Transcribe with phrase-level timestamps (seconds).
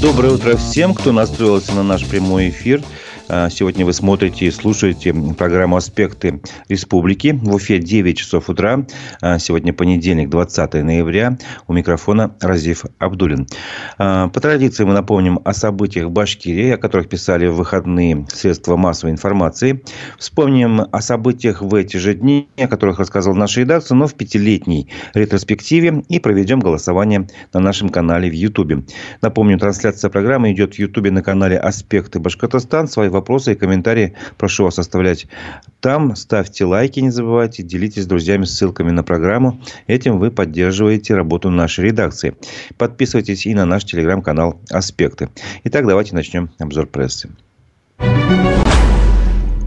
[0.00, 2.82] Доброе утро всем, кто настроился на наш прямой эфир.
[3.30, 7.38] А, сегодня вы смотрите и слушаете программу «Аспекты республики».
[7.42, 8.86] В Уфе 9 часов утра.
[9.20, 11.36] А, сегодня понедельник, 20 ноября.
[11.66, 13.46] У микрофона Разив Абдулин.
[13.98, 18.76] А, по традиции мы напомним о событиях в Башкирии, о которых писали в выходные средства
[18.76, 19.82] массовой информации.
[20.18, 24.88] Вспомним о событиях в эти же дни, о которых рассказал наша редакция, но в пятилетней
[25.12, 26.02] ретроспективе.
[26.08, 28.84] И проведем голосование на нашем канале в Ютубе.
[29.20, 32.88] Напомню, трансляция программы идет в Ютубе на канале «Аспекты Башкортостан».
[32.88, 35.26] Свои вопросы и комментарии прошу вас оставлять
[35.80, 36.16] там.
[36.16, 39.60] Ставьте лайки, не забывайте, делитесь с друзьями ссылками на программу.
[39.86, 42.34] Этим вы поддерживаете работу нашей редакции.
[42.76, 45.28] Подписывайтесь и на наш телеграм-канал «Аспекты».
[45.64, 47.28] Итак, давайте начнем обзор прессы.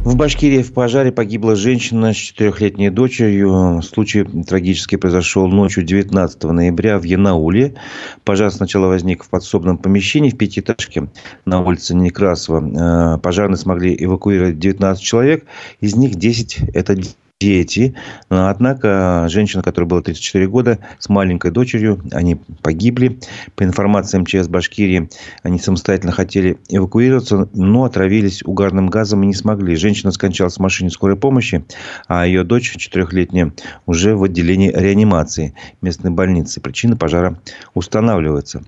[0.03, 3.81] В Башкирии в пожаре погибла женщина с четырехлетней дочерью.
[3.83, 7.75] Случай трагически произошел ночью 19 ноября в Янауле.
[8.23, 11.09] Пожар сначала возник в подсобном помещении в пятиэтажке
[11.45, 13.15] на улице Некрасова.
[13.15, 15.45] Э, пожарные смогли эвакуировать 19 человек.
[15.81, 16.97] Из них 10– это
[17.41, 17.95] дети.
[18.29, 23.19] Однако женщина, которой было 34 года, с маленькой дочерью, они погибли.
[23.55, 25.09] По информации МЧС Башкирии,
[25.41, 29.75] они самостоятельно хотели эвакуироваться, но отравились угарным газом и не смогли.
[29.75, 31.65] Женщина скончалась в машине скорой помощи,
[32.07, 33.51] а ее дочь, четырехлетняя,
[33.87, 36.61] уже в отделении реанимации местной больницы.
[36.61, 37.39] Причина пожара
[37.73, 38.61] устанавливается.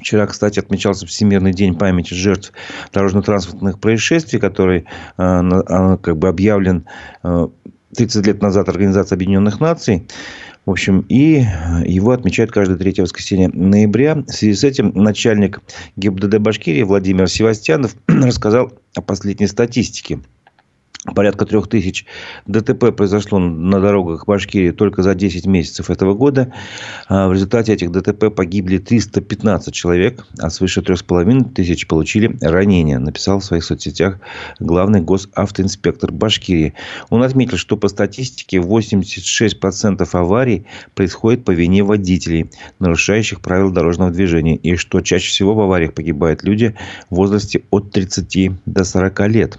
[0.00, 2.52] Вчера, кстати, отмечался Всемирный день памяти жертв
[2.92, 6.86] дорожно-транспортных происшествий, который э, э, как бы объявлен
[7.94, 10.08] 30 э, лет назад Организацией Объединенных Наций.
[10.64, 11.44] В общем, и
[11.84, 14.16] его отмечают каждое третье воскресенье ноября.
[14.16, 15.60] В связи с этим начальник
[15.96, 20.20] ГИБДД Башкирии Владимир Севастьянов рассказал о последней статистике–
[21.14, 22.04] Порядка трех тысяч
[22.46, 26.52] ДТП произошло на дорогах Башкирии только за 10 месяцев этого года.
[27.08, 32.36] А в результате этих ДТП погибли 315 человек, а свыше трех с половиной тысяч получили
[32.40, 34.18] ранения, написал в своих соцсетях
[34.58, 36.74] главный госавтоинспектор Башкирии.
[37.10, 44.56] Он отметил, что по статистике 86% аварий происходит по вине водителей, нарушающих правила дорожного движения,
[44.56, 46.74] и что чаще всего в авариях погибают люди
[47.10, 49.58] в возрасте от 30 до 40 лет.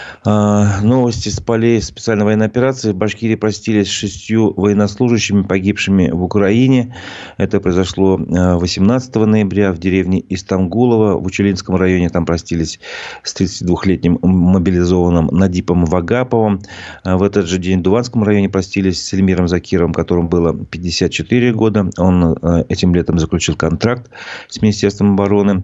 [0.23, 2.91] новости с полей специальной военной операции.
[2.91, 6.95] В Башкирии простились с шестью военнослужащими, погибшими в Украине.
[7.37, 12.09] Это произошло 18 а, ноября в деревне Истамгулова в Учелинском районе.
[12.09, 12.79] Там простились
[13.23, 16.61] с 32-летним мобилизованным Надипом Вагаповым.
[17.03, 21.53] А, в этот же день в Дуванском районе простились с Эльмиром Закировым, которому было 54
[21.53, 21.89] года.
[21.97, 22.37] Он
[22.69, 24.11] этим летом заключил контракт
[24.47, 25.63] с Министерством обороны.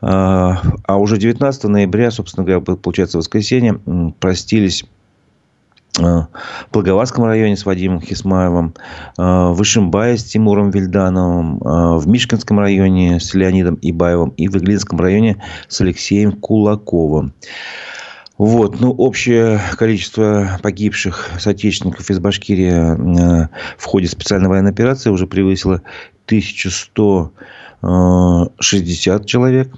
[0.00, 3.78] А уже 19 ноября, собственно говоря, получается воскресенье,
[4.18, 4.84] простились
[5.98, 6.28] э, в
[6.72, 8.74] Благоварском районе с Вадимом Хисмаевым,
[9.18, 14.56] э, в Ишимбае с Тимуром Вильдановым, э, в Мишкинском районе с Леонидом Ибаевым и в
[14.56, 17.32] Иглинском районе с Алексеем Кулаковым.
[18.38, 23.46] Вот, ну, общее количество погибших соотечественников из Башкирии
[23.78, 25.82] в ходе специальной военной операции уже превысило
[26.26, 29.72] 1160 человек.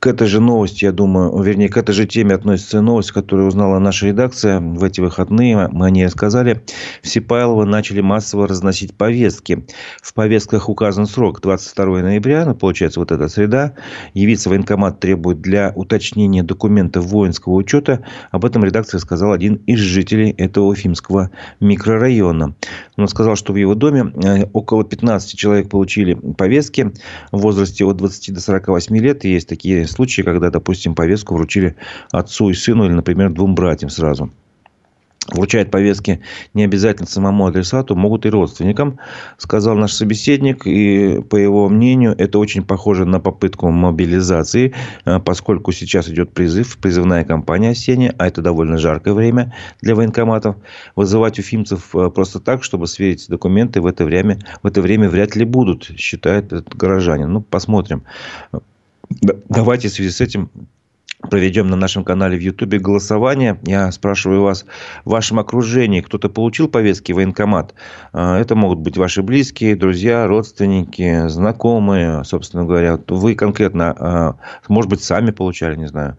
[0.00, 3.78] К этой же новости, я думаю, вернее, к этой же теме относится новость, которую узнала
[3.78, 5.68] наша редакция в эти выходные.
[5.68, 6.64] Мы о ней рассказали.
[7.02, 9.66] В Сипайлово начали массово разносить повестки.
[10.00, 13.74] В повестках указан срок 22 ноября, ну, получается, вот эта среда.
[14.14, 18.02] Явиться военкомат требует для уточнения документов воинского учета.
[18.30, 22.54] Об этом редакция сказал один из жителей этого Уфимского микрорайона.
[22.96, 26.90] Он сказал, что в его доме э, около 15 человек получили повестки
[27.32, 29.24] в возрасте от 20 до 48 лет.
[29.24, 31.76] Есть такие случаи, когда, допустим, повестку вручили
[32.12, 34.30] отцу и сыну или, например, двум братьям сразу
[35.34, 36.20] вручает повестки
[36.54, 38.98] не обязательно самому адресату, могут и родственникам,
[39.38, 40.66] сказал наш собеседник.
[40.66, 44.74] И по его мнению, это очень похоже на попытку мобилизации,
[45.04, 50.56] э, поскольку сейчас идет призыв, призывная кампания осенняя, а это довольно жаркое время для военкоматов.
[50.96, 55.36] Вызывать уфимцев э, просто так, чтобы сверить документы в это время, в это время вряд
[55.36, 57.32] ли будут, считает этот горожанин.
[57.32, 58.02] Ну, посмотрим.
[59.10, 60.50] Давайте в связи с этим
[61.28, 63.58] проведем на нашем канале в Ютубе голосование.
[63.64, 64.64] Я спрашиваю вас,
[65.04, 67.74] в вашем окружении кто-то получил повестки в военкомат?
[68.12, 72.98] А, это могут быть ваши близкие, друзья, родственники, знакомые, собственно говоря.
[73.08, 74.36] Вы конкретно, а,
[74.68, 76.16] может быть, сами получали, не знаю.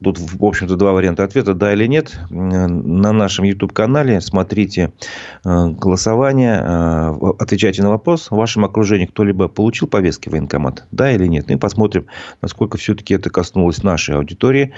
[0.00, 2.18] А, Тут, в общем-то, два варианта ответа, да или нет.
[2.30, 4.92] На нашем YouTube-канале смотрите
[5.44, 8.30] э, голосование, э, отвечайте на вопрос.
[8.30, 10.86] В вашем окружении кто-либо получил повестки в военкомат?
[10.90, 11.46] Да или нет?
[11.48, 12.06] Ну, и посмотрим,
[12.42, 14.72] насколько все-таки это коснулось нашей аудитории.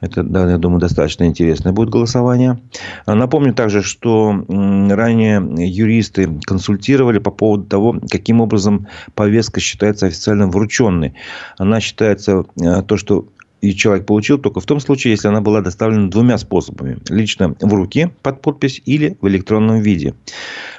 [0.00, 2.58] Это, да, я думаю, достаточно интересное будет голосование.
[3.06, 11.14] Напомню также, что ранее юристы консультировали по поводу того, каким образом повестка считается официально врученной.
[11.58, 13.26] Она считается э, то, что
[13.60, 16.98] и человек получил только в том случае, если она была доставлена двумя способами.
[17.08, 20.14] Лично в руки под подпись или в электронном виде.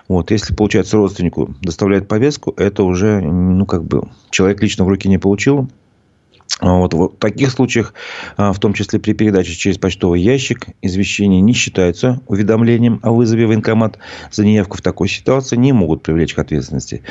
[0.08, 5.10] Вот, если, получается, родственнику доставляет повестку, это уже, ну, как бы, человек лично в руки
[5.10, 5.70] не получил,
[6.62, 7.94] вот, в таких случаях,
[8.36, 13.46] а, в том числе при передаче через почтовый ящик, извещение не считается уведомлением о вызове
[13.46, 14.00] в военкомат.
[14.32, 17.04] За неявку в такой ситуации не могут привлечь к ответственности.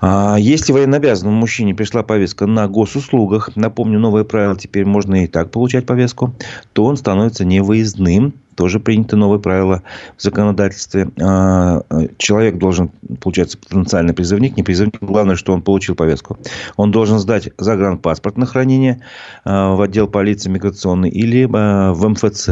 [0.00, 5.50] А, если военнообязанному мужчине пришла повестка на госуслугах, напомню, новое правило, теперь можно и так
[5.50, 6.34] получать повестку,
[6.72, 9.82] то он становится невыездным тоже приняты новые правила
[10.16, 11.08] в законодательстве.
[11.22, 11.82] А,
[12.18, 16.38] человек должен, получается, потенциальный призывник, не призывник, главное, что он получил повестку.
[16.76, 19.02] Он должен сдать загранпаспорт на хранение
[19.44, 22.50] а, в отдел полиции миграционный или а, в МФЦ.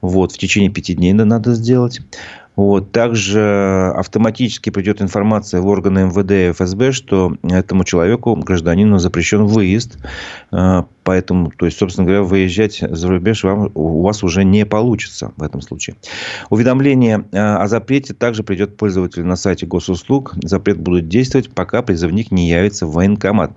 [0.00, 2.00] Вот, в течение пяти дней надо сделать.
[2.54, 2.90] Вот.
[2.90, 9.98] Также автоматически придет информация в органы МВД и ФСБ, что этому человеку, гражданину, запрещен выезд
[11.06, 15.42] Поэтому, то есть, собственно говоря, выезжать за рубеж вам, у вас уже не получится в
[15.44, 15.94] этом случае.
[16.50, 20.34] Уведомление э, о запрете также придет пользователю на сайте госуслуг.
[20.42, 23.52] Запрет будет действовать, пока призывник не явится в военкомат.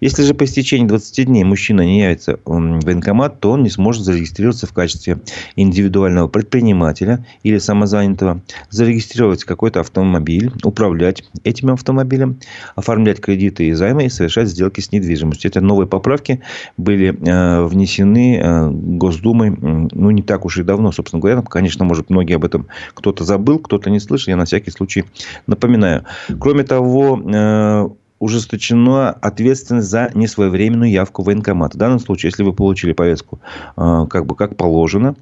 [0.00, 4.04] Если же по истечении 20 дней мужчина не явится в военкомат, то он не сможет
[4.04, 5.18] зарегистрироваться в качестве
[5.56, 12.38] индивидуального предпринимателя или самозанятого, зарегистрировать какой-то автомобиль, управлять этим автомобилем,
[12.76, 15.50] оформлять кредиты и займы и совершать сделки с недвижимостью.
[15.50, 16.40] Это новые поправки
[16.76, 21.40] были были э, внесены э, Госдумой, ну, не так уж и давно, собственно говоря.
[21.42, 24.30] Конечно, может, многие об этом кто-то забыл, кто-то не слышал.
[24.30, 25.04] Я на всякий случай
[25.46, 26.04] напоминаю.
[26.38, 31.74] Кроме того, э, ужесточена ответственность за несвоевременную явку в военкомат.
[31.74, 33.40] В данном случае, если вы получили повестку
[33.74, 35.16] как бы как положено,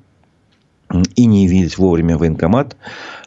[1.14, 2.76] и не явились вовремя в военкомат,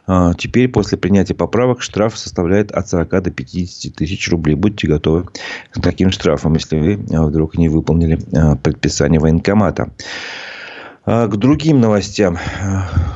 [0.06, 4.54] а, теперь после принятия поправок штраф составляет от 40 до 50 тысяч рублей.
[4.54, 9.90] Будьте готовы к таким штрафам, если вы а, вдруг не выполнили а, предписание военкомата.
[11.06, 12.38] К другим новостям,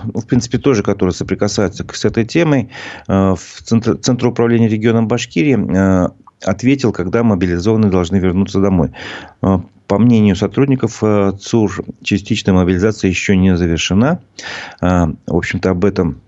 [0.05, 2.69] ну, в принципе, тоже, которые соприкасаются с этой темой,
[3.07, 5.57] в Центр, Центр управления регионом Башкирии
[6.47, 8.91] ответил, когда мобилизованные должны вернуться домой.
[9.89, 11.03] По мнению сотрудников
[11.41, 14.21] ЦУР, частичная мобилизация еще не завершена.
[14.81, 16.21] В общем-то, об этом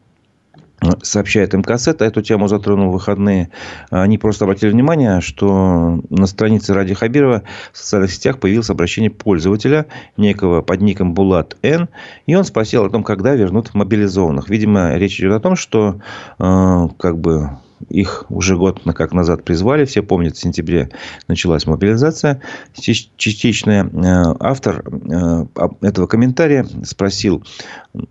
[1.03, 3.51] сообщает МКСЭТ, а эту тему затронул в выходные.
[3.91, 7.43] Они просто обратили внимание, что на странице Ради Хабирова
[7.73, 9.87] в социальных сетях появилось обращение пользователя,
[10.17, 11.89] некого под ником Булат Н.
[12.27, 14.49] И он спросил о том, когда вернут мобилизованных.
[14.49, 16.01] Видимо, речь идет о том, что
[16.39, 17.51] э, как бы
[17.89, 19.85] их уже год как назад призвали.
[19.85, 20.91] Все помнят, в сентябре
[21.29, 22.43] началась мобилизация.
[22.75, 25.47] Частично э, автор э,
[25.81, 27.45] этого комментария спросил,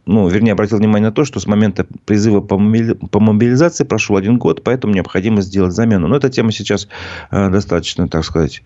[0.06, 4.64] ну, вернее, обратил внимание на то, что с момента призыва по мобилизации прошел один год,
[4.64, 6.08] поэтому необходимо сделать замену.
[6.08, 6.88] Но эта тема сейчас
[7.32, 8.62] э, достаточно, так сказать,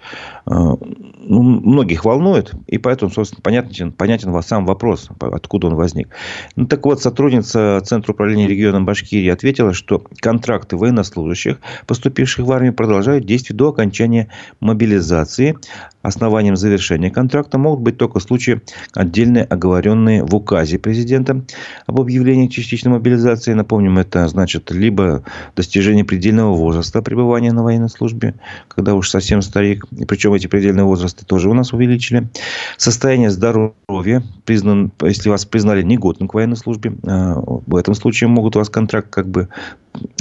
[0.45, 2.53] ну, многих волнует.
[2.67, 6.09] И поэтому, собственно, понятен, понятен сам вопрос, откуда он возник.
[6.55, 12.73] Ну, так вот, сотрудница Центра управления регионом Башкирии ответила, что контракты военнослужащих, поступивших в армию,
[12.73, 15.55] продолжают действовать до окончания мобилизации.
[16.03, 18.61] Основанием завершения контракта могут быть только случаи,
[18.93, 21.45] отдельные оговоренные в указе президента
[21.87, 23.53] об объявлении частичной мобилизации.
[23.53, 25.23] Напомним, это значит либо
[25.55, 28.35] достижение предельного возраста пребывания на военной службе,
[28.67, 32.27] когда уж совсем старик, и причем эти предельные возрасты тоже у нас увеличили.
[32.75, 38.57] Состояние здоровья, признан, если вас признали негодным к военной службе, а, в этом случае могут
[38.57, 39.47] у вас контракт как бы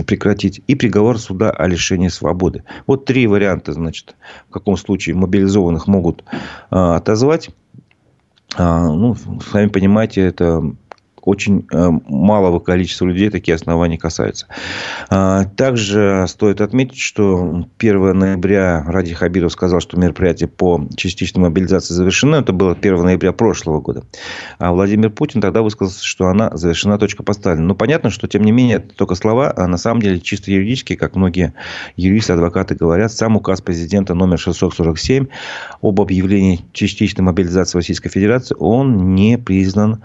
[0.06, 0.62] прекратить.
[0.66, 2.64] И приговор суда о лишении свободы.
[2.86, 4.14] Вот три варианта, значит,
[4.48, 6.24] в каком случае мобилизованных могут
[6.70, 7.50] а, отозвать.
[8.54, 9.16] А, ну,
[9.50, 10.74] сами понимаете, это
[11.22, 14.46] очень э, малого количества людей такие основания касаются.
[15.08, 21.94] А, также стоит отметить, что 1 ноября Ради Хабиров сказал, что мероприятие по частичной мобилизации
[21.94, 22.36] завершено.
[22.36, 24.04] Это было 1 ноября прошлого года.
[24.58, 27.66] А Владимир Путин тогда высказался, что она завершена, точка поставлена.
[27.66, 30.96] Но понятно, что, тем не менее, это только слова, а на самом деле чисто юридически,
[30.96, 31.54] как многие
[31.96, 35.26] юристы, адвокаты говорят, сам указ президента номер 647
[35.80, 40.02] об объявлении частичной мобилизации Российской Федерации, он не признан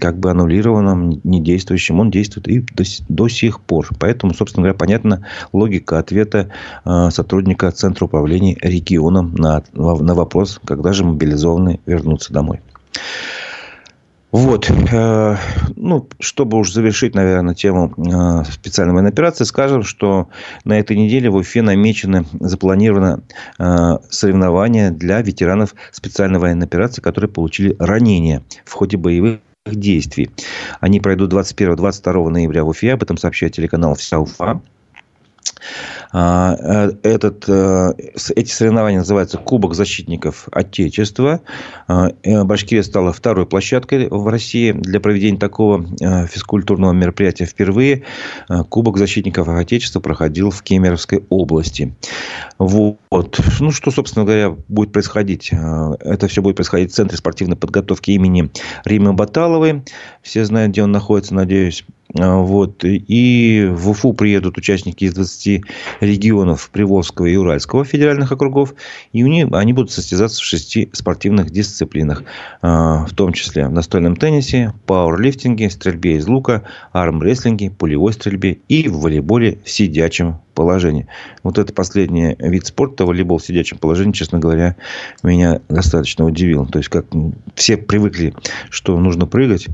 [0.00, 2.00] как бы оно аннулированным, недействующим.
[2.00, 3.88] Он действует и до, до сих пор.
[3.98, 6.50] Поэтому, собственно говоря, понятна логика ответа
[6.84, 12.60] э, сотрудника Центра управления регионом на, на вопрос, когда же мобилизованные вернутся домой.
[14.32, 14.70] Вот.
[14.70, 15.36] Э,
[15.76, 20.28] ну, чтобы уж завершить, наверное, тему э, специальной военной операции, скажем, что
[20.64, 23.22] на этой неделе в Уфе намечены, запланировано
[24.10, 30.30] соревнования для ветеранов специальной военной операции, которые получили ранения в ходе боевых действий.
[30.80, 32.92] Они пройдут 21-22 ноября в Уфе.
[32.92, 34.60] Об этом сообщает телеканал «Вся Уфа».
[36.12, 37.92] А, э, этот, э,
[38.36, 41.40] эти соревнования называются Кубок защитников Отечества.
[41.88, 45.84] А, э, Башкирия стала второй площадкой в России для проведения такого
[46.28, 48.04] физкультурного мероприятия впервые.
[48.68, 51.94] Кубок защитников Отечества проходил в Кемеровской области.
[52.58, 53.40] Вот.
[53.60, 55.50] Ну, что, собственно говоря, будет происходить?
[55.52, 58.50] Это все будет происходить в Центре спортивной подготовки имени
[58.84, 59.82] Римы Баталовой.
[60.22, 61.84] Все знают, где он находится, надеюсь.
[62.18, 62.84] А, вот.
[62.84, 65.62] И в Уфу приедут участники из 20
[66.00, 68.74] регионов Приволжского и Уральского федеральных округов.
[69.12, 72.22] И у них, они будут состязаться в шести спортивных дисциплинах.
[72.62, 78.88] А, в том числе в настольном теннисе, пауэрлифтинге, стрельбе из лука, армрестлинге, пулевой стрельбе и
[78.88, 81.08] в волейболе в сидячем положении.
[81.42, 84.76] Вот это последний вид спорта, волейбол в сидячем положении, честно говоря,
[85.22, 86.66] меня достаточно удивил.
[86.66, 87.06] То есть, как
[87.56, 88.34] все привыкли,
[88.70, 89.66] что нужно прыгать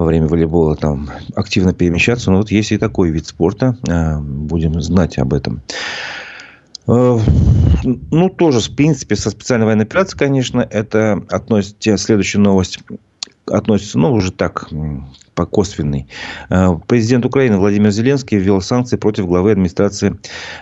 [0.00, 2.30] во время волейбола там активно перемещаться.
[2.30, 3.76] Но вот есть и такой вид спорта.
[3.88, 5.60] А, будем знать об этом.
[6.86, 7.18] А,
[7.84, 12.80] ну, тоже, в принципе, со специальной военной операцией, конечно, это относится, следующая новость
[13.46, 14.68] относится, ну, уже так,
[15.34, 16.08] по косвенной.
[16.48, 20.18] А, президент Украины Владимир Зеленский ввел санкции против главы администрации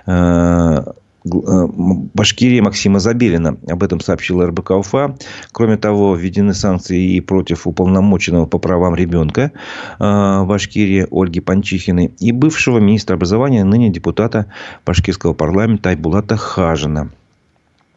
[0.06, 0.84] Э,
[1.28, 3.56] Башкирии Максима Забелина.
[3.68, 5.16] Об этом сообщила РБК УФА.
[5.52, 9.52] Кроме того, введены санкции и против уполномоченного по правам ребенка
[9.98, 14.46] э, Башкирии Ольги Панчихиной и бывшего министра образования, ныне депутата
[14.84, 17.10] башкирского парламента Айбулата Хажина.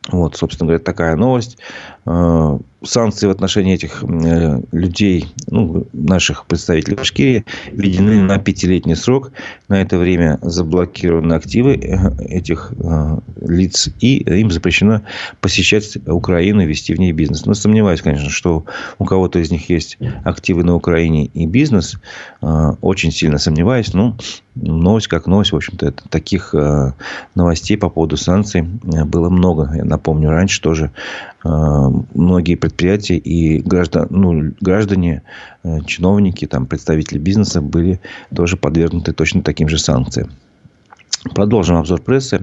[0.10, 1.58] Вот, собственно говоря, такая новость.
[2.06, 9.32] Э, санкции в отношении этих э, людей, ну, наших представителей Башкирии, введены на пятилетний срок.
[9.68, 12.74] На это время заблокированы активы э, этих
[13.40, 15.04] лиц, и им запрещено
[15.42, 17.46] посещать Украину и вести в ней бизнес.
[17.46, 18.66] Но сомневаюсь, конечно, что
[18.98, 21.98] у кого-то из них есть активы на Украине и бизнес.
[22.42, 23.94] Очень сильно сомневаюсь.
[23.94, 24.18] Но
[24.56, 25.52] новость как новость.
[25.52, 26.56] В общем-то, таких
[27.36, 29.72] новостей по поводу санкций было много.
[29.76, 30.92] Я напомню, раньше тоже
[31.44, 35.24] многие предприятия и граждан, ну, граждане,
[35.64, 38.00] э, чиновники, там, представители бизнеса были
[38.36, 40.32] тоже подвергнуты точно таким же санкциям.
[41.36, 42.42] Продолжим обзор прессы.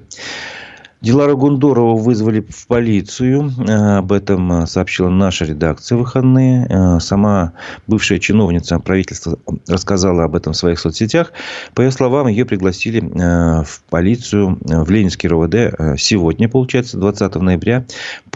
[1.01, 3.53] Дилара Гундорова вызвали в полицию.
[3.69, 6.99] Э, об этом э, сообщила наша редакция выходные.
[7.01, 7.53] Сама
[7.87, 9.39] бывшая чиновница правительства
[9.69, 11.33] рассказала об этом в своих соцсетях.
[11.75, 17.85] По ее словам, ее пригласили в полицию в Ленинский РОВД сегодня, получается, 20 ноября,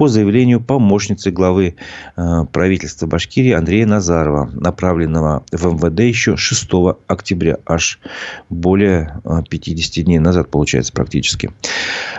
[0.03, 1.77] по заявлению помощницы главы
[2.51, 6.71] правительства Башкирии Андрея Назарова, направленного в МВД еще 6
[7.07, 8.01] октября, аж
[8.51, 11.53] более 50 дней назад, получается, практически.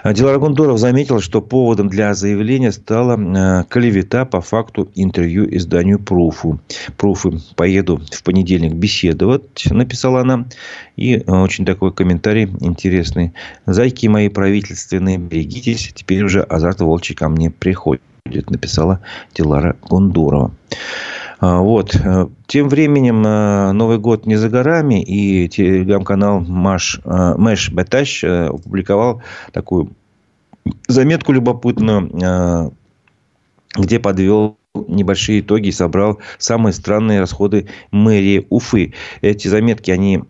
[0.05, 6.59] Дилара Арагундоров заметил, что поводом для заявления стала э, клевета по факту интервью изданию «Пруфу».
[6.97, 10.45] «Пруфы» поеду в понедельник беседовать, написала она.
[10.97, 13.33] И э, очень такой комментарий интересный.
[13.65, 18.99] «Зайки мои правительственные, берегитесь, теперь уже азарт волчий ко мне приходит», написала
[19.33, 20.51] Дилара Гондорова.
[21.39, 21.95] А, вот.
[21.95, 23.21] Э, тем временем
[23.77, 29.91] Новый год не за горами, и телеграм-канал Маш, Мэш Беташ опубликовал такую
[30.87, 32.69] заметку любопытную, э,
[33.75, 38.93] где подвел небольшие итоги собрал самые странные расходы мэрии Уфы.
[39.21, 40.21] Эти заметки, они э,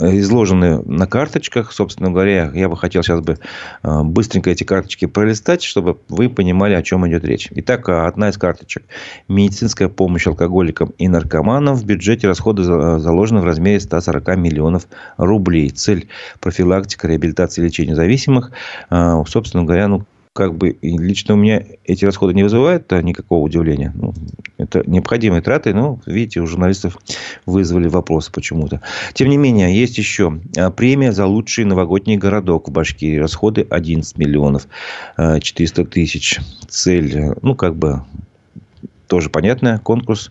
[0.00, 1.72] изложены на карточках.
[1.72, 3.38] Собственно говоря, я бы хотел сейчас бы
[3.84, 7.48] э, быстренько эти карточки пролистать, чтобы вы понимали, о чем идет речь.
[7.52, 8.82] Итак, одна из карточек.
[9.28, 11.76] Медицинская помощь алкоголикам и наркоманам.
[11.76, 14.88] В бюджете расходы заложены в размере 140 миллионов
[15.18, 15.70] рублей.
[15.70, 16.08] Цель
[16.40, 18.50] профилактика, реабилитация лечения зависимых.
[18.90, 20.04] Э, собственно говоря, ну,
[20.36, 23.92] как бы лично у меня эти расходы не вызывают никакого удивления.
[23.94, 24.12] Ну,
[24.58, 26.98] это необходимые траты, но, видите, у журналистов
[27.46, 28.82] вызвали вопросы почему-то.
[29.14, 33.16] Тем не менее, есть еще а, премия за лучший новогодний городок в Башкирии.
[33.16, 34.68] Расходы 11 миллионов
[35.16, 36.38] 400 а, тысяч.
[36.68, 38.02] Цель, ну, как бы
[39.08, 40.30] тоже понятная, конкурс.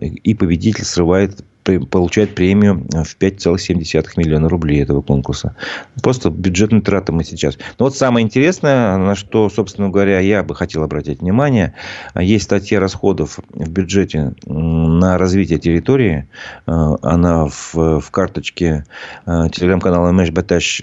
[0.00, 1.42] И победитель срывает
[1.90, 5.54] получает премию в 5,7 миллиона рублей этого конкурса.
[6.02, 7.58] Просто бюджетные траты мы сейчас.
[7.78, 11.74] Но вот самое интересное, на что, собственно говоря, я бы хотел обратить внимание,
[12.14, 16.28] есть статья расходов в бюджете на развитие территории.
[16.66, 18.84] Она в, в карточке
[19.26, 20.82] э, телеграм-канала Мэш Баташ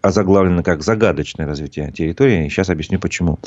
[0.00, 2.48] озаглавлено как загадочное развитие территории.
[2.48, 3.38] Сейчас объясню почему.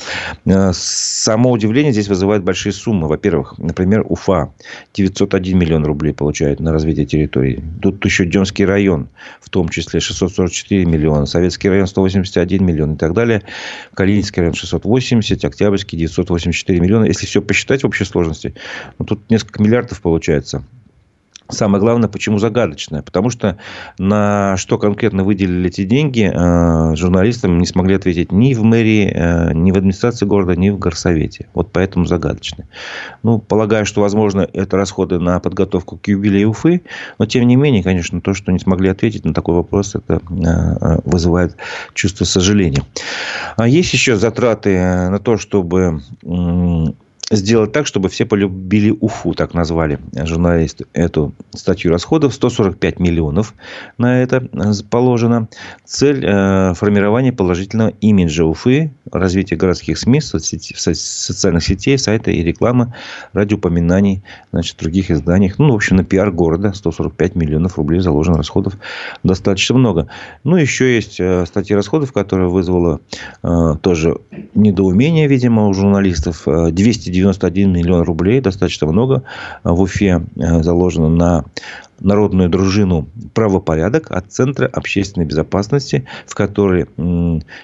[0.46, 3.08] Э, само удивление здесь вызывает большие суммы.
[3.08, 4.52] Во-первых, например, Уфа
[4.94, 7.64] 901 миллион рублей получает на развитие территории.
[7.82, 11.26] Тут еще Демский район, в том числе 644 миллиона.
[11.26, 13.44] Советский район 181 миллион и так далее.
[13.94, 17.06] Калининский район 680, Октябрьский 984 миллиона.
[17.06, 18.56] Если все посчитать в общей сложности,
[19.00, 20.66] ну, тут несколько миллиардов получается.
[21.52, 23.02] Самое главное, почему загадочное?
[23.02, 23.58] Потому что
[23.98, 29.54] на что конкретно выделили эти деньги, э, журналистам не смогли ответить ни в мэрии, э,
[29.54, 31.48] ни в администрации города, ни в горсовете.
[31.54, 32.68] Вот поэтому загадочное.
[33.24, 36.82] Ну, полагаю, что, возможно, это расходы на подготовку к юбилею Уфы.
[37.20, 41.00] Но, тем не менее, конечно, то, что не смогли ответить на такой вопрос, это э,
[41.06, 41.58] вызывает
[41.94, 42.84] чувство сожаления.
[43.58, 44.78] А есть еще затраты
[45.10, 46.02] на то, чтобы
[47.32, 52.34] сделать так, чтобы все полюбили Уфу, так назвали журналисты эту статью расходов.
[52.34, 53.54] 145 миллионов
[53.98, 54.48] на это
[54.90, 55.48] положено.
[55.86, 62.94] Цель э, формирования положительного имиджа Уфы, развитие городских СМИ, соцсети, социальных сетей, сайта и рекламы
[63.34, 65.58] ради упоминаний значит, в других изданиях.
[65.58, 68.78] Ну, в общем, на пиар города 145 миллионов рублей заложено расходов
[69.24, 70.08] достаточно много.
[70.44, 73.00] Ну, еще есть э, статьи расходов, которая вызвала
[73.44, 74.18] э, тоже
[74.54, 76.44] недоумение, видимо, у журналистов.
[76.46, 79.24] 290 91 миллион рублей, достаточно много,
[79.64, 81.46] в Уфе э, заложено на
[82.02, 86.88] народную дружину «Правопорядок» от Центра общественной безопасности, в которой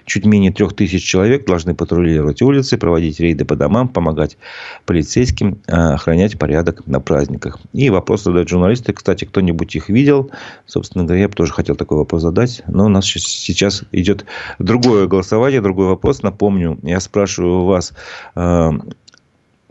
[0.06, 4.38] чуть менее трех тысяч человек должны патрулировать улицы, проводить рейды по домам, помогать
[4.86, 7.60] полицейским, э, охранять порядок на праздниках.
[7.74, 8.94] И вопрос задают журналисты.
[8.94, 10.32] Кстати, кто-нибудь их видел?
[10.66, 12.62] Собственно говоря, я бы тоже хотел такой вопрос задать.
[12.68, 14.26] Но у нас сейчас идет
[14.60, 16.22] другое голосование, другой вопрос.
[16.22, 17.94] Напомню, я спрашиваю вас,
[18.36, 18.70] э,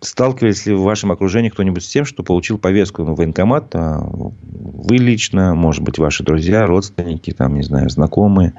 [0.06, 3.74] Сталкивались ли в вашем окружении кто-нибудь с тем, что получил повестку на военкомат?
[3.74, 8.54] А, вы лично, может быть, ваши друзья, родственники, там, не знаю, знакомые.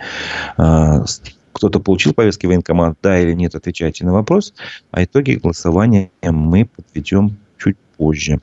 [0.58, 1.06] А,
[1.54, 4.54] кто-то получил повестки в военкомат, да или нет, отвечайте на вопрос.
[4.92, 8.42] А итоги голосования мы подведем чуть позже.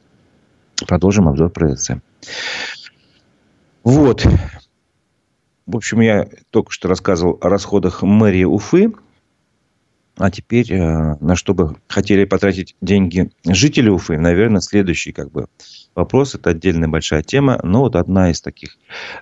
[0.86, 2.00] Продолжим обзор прессы.
[3.82, 4.26] Вот.
[5.66, 8.94] В общем, я только что рассказывал о расходах мэрии Уфы.
[10.16, 15.48] А теперь э, на что бы хотели потратить деньги жители Уфы, наверное, следующий как бы
[15.94, 16.34] вопрос.
[16.36, 17.58] Это отдельная большая тема.
[17.62, 18.76] Но вот одна из таких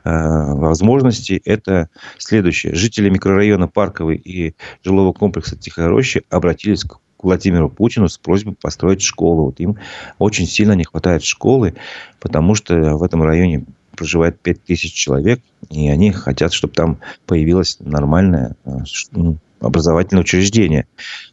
[0.05, 2.75] э, возможностей– это следующее.
[2.75, 9.01] Жители микрорайона Парковый и жилого комплекса Тихая Роща обратились к Владимиру Путину с просьбой построить
[9.01, 9.47] школу.
[9.47, 9.79] Вот им
[10.19, 11.75] очень сильно не хватает школы,
[12.21, 13.65] потому что в этом районе
[13.97, 18.71] проживает 5 тысяч человек, и они хотят, чтобы там появилась нормальная э,
[19.13, 20.87] ну, образовательное учреждение.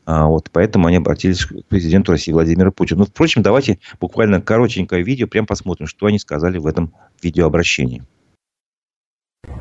[0.06, 3.02] А, вот, поэтому они обратились к президенту России Владимиру Путину.
[3.02, 8.04] Ну, впрочем, давайте буквально коротенькое видео, прям посмотрим, что они сказали в этом видеообращении.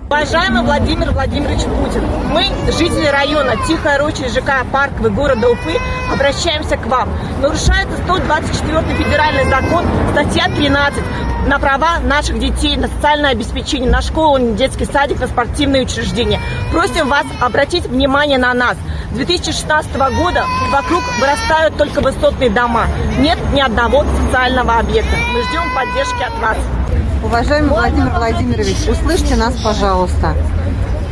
[0.09, 5.79] Уважаемый Владимир Владимирович Путин, мы, жители района Тихая Роща ЖК Парковый города Уфы,
[6.11, 7.11] обращаемся к вам.
[7.43, 11.05] Нарушается 124 федеральный закон, статья 13
[11.47, 16.41] на права наших детей, на социальное обеспечение, на школу, на детский садик, на спортивные учреждения.
[16.73, 18.77] Просим вас обратить внимание на нас.
[19.13, 22.87] С 2016 года вокруг вырастают только высотные дома.
[23.19, 25.17] Нет ни одного социального объекта.
[25.33, 26.57] Мы ждем поддержки от вас.
[27.23, 29.68] Уважаемый Владимир Владимирович, услышьте нас, пожалуйста.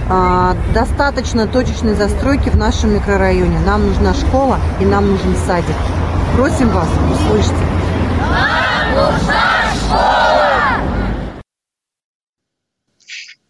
[0.08, 3.58] А, достаточно точечной застройки в нашем микрорайоне.
[3.60, 5.76] Нам нужна школа и нам нужен садик.
[6.36, 7.54] Просим вас, услышьте.
[8.30, 9.56] Нам нужна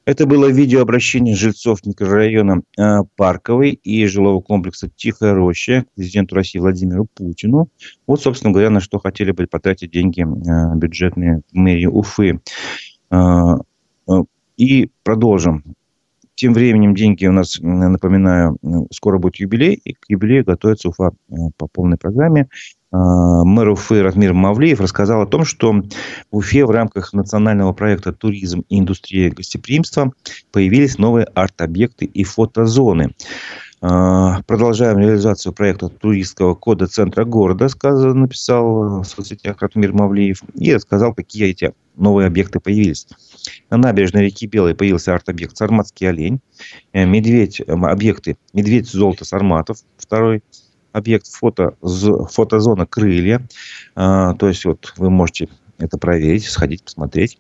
[0.07, 6.61] Это было видеообращение жильцов микрорайона э, Парковый и жилого комплекса Тихая Роща к президенту России
[6.61, 7.69] Владимиру Путину.
[8.07, 12.41] Вот, собственно говоря, на что хотели бы потратить деньги э, бюджетные мэрии Уфы.
[14.59, 15.63] Э, и продолжим.
[16.35, 18.59] Тем временем деньги у нас, напоминаю,
[18.93, 21.13] скоро будет юбилей, и к юбилею готовится Уфа
[21.57, 22.49] по полной программе.
[22.93, 28.13] А, мэр Уфы Ратмир Мавлеев рассказал о том, что в Уфе в рамках национального проекта
[28.13, 30.13] «Туризм и индустрия гостеприимства»
[30.53, 33.15] появились новые арт-объекты и фотозоны.
[33.89, 40.75] А, продолжаем реализацию проекта туристского кода центра города, сказал, написал в соцсетях Ратмир Мавлеев, и
[40.75, 43.07] рассказал, какие эти новые объекты появились.
[43.71, 46.41] На набережной реки Белой появился арт-объект «Сарматский олень»,
[46.93, 50.43] э, медведь, объекты «Медведь золото Сарматов», второй–
[50.93, 53.47] объект фото, фотозона крылья.
[53.95, 57.39] А, то есть, вот вы можете это проверить, сходить, посмотреть.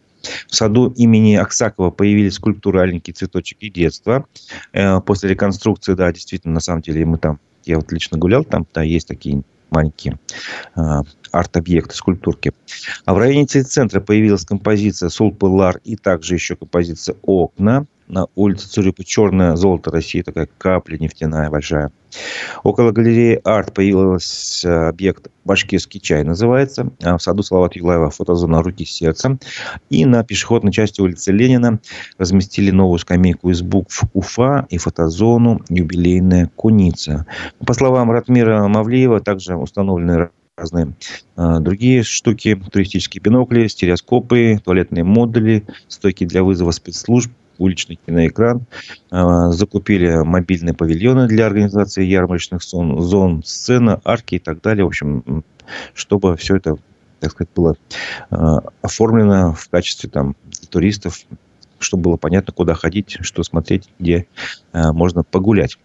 [0.49, 4.27] В саду имени Аксакова появились скульптуры «Аленький цветочек» и «Детство».
[4.73, 8.67] Э, после реконструкции, да, действительно, на самом деле, мы там, я вот лично гулял, там
[8.73, 10.19] да, есть такие маленькие
[10.75, 12.53] а, арт-объекты, скульптурки.
[13.05, 17.87] А в районе центра появилась композиция «Сулпылар» и также еще композиция «Окна».
[18.09, 21.91] На улице Цурипа черное золото России, такая капля нефтяная большая.
[22.63, 26.91] Около галереи «Арт» появился объект «Башкирский чай» называется.
[27.03, 29.39] А в саду Салавата Юлаева фотозона «Руки сердца».
[29.91, 31.81] И на пешеходной части улицы Ленина
[32.19, 37.27] разместили новую скамейку из букв «Уфа» и фотозону «Юбилейная куница».
[37.67, 40.95] По словам Ратмира Мавлиева, также установлены разные
[41.37, 48.67] э, другие штуки, туристические бинокли, стереоскопы, туалетные модули, стойки для вызова спецслужб, уличный киноэкран.
[49.11, 54.85] Э, закупили мобильные павильоны для организации ярмарочных зон, зон, сцена, арки и так далее.
[54.85, 55.45] В общем,
[55.95, 56.77] чтобы все это,
[57.21, 57.77] так сказать, было
[58.31, 58.37] э,
[58.83, 60.37] оформлено в качестве там
[60.71, 61.21] туристов,
[61.79, 64.27] чтобы было понятно, куда ходить, что смотреть, где
[64.73, 65.79] э, можно погулять.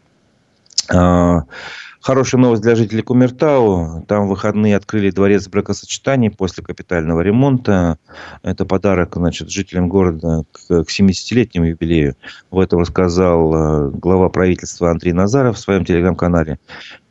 [2.01, 4.03] Хорошая новость для жителей Кумертау.
[4.07, 7.99] Там в выходные открыли дворец бракосочетаний после капитального ремонта.
[8.41, 12.15] Это подарок значит, жителям города к 70-летнему юбилею.
[12.49, 16.57] В этом рассказал э, глава правительства Андрей Назаров в своем телеграм-канале.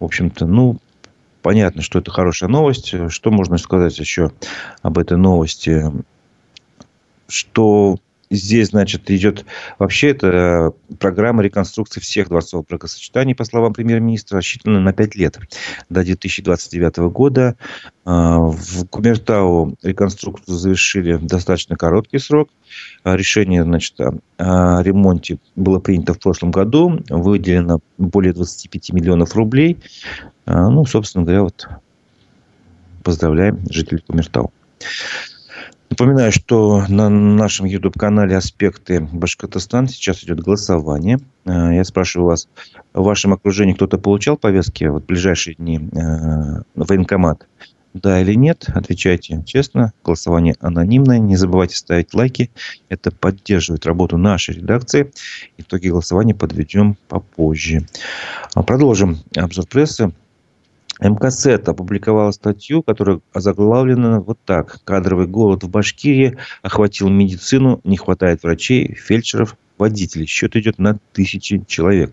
[0.00, 0.78] В общем-то, ну,
[1.40, 2.92] понятно, что это хорошая новость.
[3.10, 4.32] Что можно сказать еще
[4.82, 5.84] об этой новости?
[7.28, 7.96] Что
[8.32, 9.44] Здесь, значит, идет
[9.80, 15.38] вообще это программа реконструкции всех дворцов бракосочетаний, по словам премьер-министра, рассчитана на 5 лет
[15.88, 17.56] до 2029 года.
[18.04, 22.50] А, в Кумертау реконструкцию завершили в достаточно короткий срок.
[23.02, 27.00] А, решение значит, о ремонте было принято в прошлом году.
[27.08, 29.78] Выделено более 25 миллионов рублей.
[30.46, 31.68] Ну, собственно говоря, вот
[33.02, 34.52] поздравляем жителей Кумертау.
[35.90, 41.18] Напоминаю, что на нашем YouTube-канале «Аспекты Башкортостан» сейчас идет голосование.
[41.44, 42.48] Э, я спрашиваю вас,
[42.94, 47.46] в вашем окружении кто-то получал повестки вот, в ближайшие дни э, в военкомат?
[47.92, 48.66] Да или нет?
[48.72, 49.92] Отвечайте честно.
[50.04, 51.18] Голосование анонимное.
[51.18, 52.50] Не забывайте ставить лайки.
[52.88, 55.10] Это поддерживает работу нашей редакции.
[55.58, 57.86] Итоги голосования подведем попозже.
[58.54, 60.12] А продолжим обзор прессы.
[61.00, 64.80] МКСЭТ опубликовала статью, которая озаглавлена вот так.
[64.84, 70.26] Кадровый голод в Башкирии охватил медицину, не хватает врачей, фельдшеров, водителей.
[70.26, 72.12] Счет идет на тысячи человек.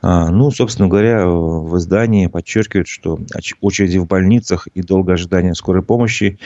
[0.00, 3.18] А, ну, собственно говоря, в издании подчеркивают, что
[3.60, 6.38] очереди в больницах и долгое ожидание скорой помощи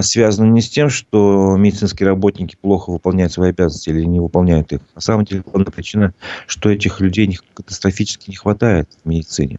[0.00, 4.80] связано не с тем, что медицинские работники плохо выполняют свои обязанности или не выполняют их.
[4.94, 6.14] На самом деле, главная причина,
[6.46, 9.58] что этих людей катастрофически не хватает в медицине.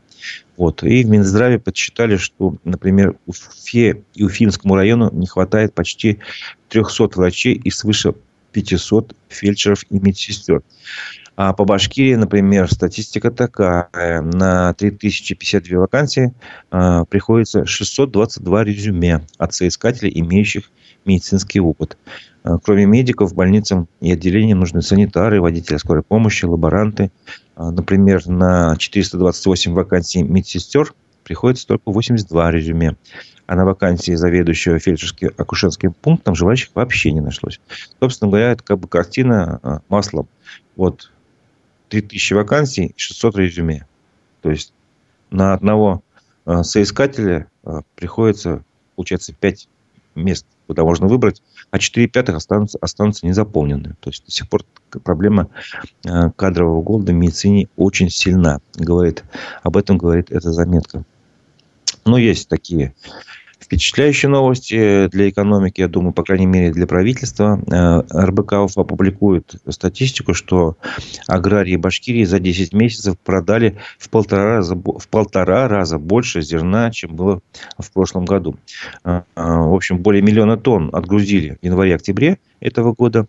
[0.57, 0.83] Вот.
[0.83, 6.19] И в Минздраве подсчитали, что, например, Уфе и Уфимскому району не хватает почти
[6.69, 8.13] 300 врачей и свыше
[8.51, 10.63] 500 фельдшеров и медсестер.
[11.37, 14.21] А по Башкирии, например, статистика такая.
[14.21, 16.33] На 3052 вакансии
[16.71, 20.71] э, приходится 622 резюме от соискателей, имеющих
[21.03, 21.97] медицинский опыт.
[22.45, 27.11] Э, кроме медиков, больницам и отделениям нужны санитары, водители скорой помощи, лаборанты.
[27.57, 30.93] Э, например, на 428 вакансий медсестер
[31.25, 32.95] приходится только 82 резюме.
[33.45, 37.59] А на вакансии заведующего фельдшерским акушерским пунктом желающих вообще не нашлось.
[37.99, 40.27] Собственно говоря, это как бы картина маслом.
[40.75, 41.11] Вот
[41.89, 43.85] 3000 вакансий, 600 резюме.
[44.41, 44.73] То есть
[45.29, 46.03] на одного
[46.45, 48.63] э, соискателя э, приходится,
[48.95, 49.67] получается, 5
[50.15, 53.95] мест, куда можно выбрать, а 4 пятых останутся, останутся незаполненными.
[53.99, 54.63] То есть до сих пор
[55.03, 55.49] проблема
[56.05, 58.59] э, кадрового голода в медицине очень сильна.
[58.75, 59.23] Говорит,
[59.63, 61.03] об этом говорит эта заметка.
[62.05, 62.93] Но есть такие
[63.65, 67.59] Впечатляющие новости для экономики, я думаю, по крайней мере для правительства.
[67.65, 70.77] Э, РБК УФА опубликует статистику, что
[71.25, 77.15] аграрии Башкирии за 10 месяцев продали в полтора раза, в полтора раза больше зерна, чем
[77.15, 77.41] было
[77.79, 78.55] в прошлом году.
[79.03, 83.25] Э, э, в общем, более миллиона тонн отгрузили в январе-октябре этого года.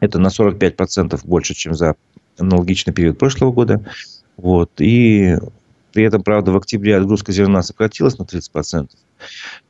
[0.00, 1.96] Это на 45% больше, чем за
[2.38, 3.84] аналогичный период прошлого года.
[4.38, 4.70] Вот.
[4.78, 5.36] И
[5.92, 8.88] при этом, правда, в октябре отгрузка зерна сократилась на 30%.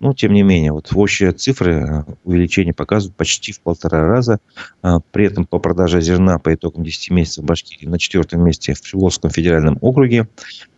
[0.00, 4.38] Но, тем не менее, вот общие цифры э, увеличения показывают почти в полтора раза.
[4.82, 8.74] А, при этом по продаже зерна по итогам 10 месяцев в Башкирии на четвертом месте
[8.74, 10.28] в Приволжском федеральном округе.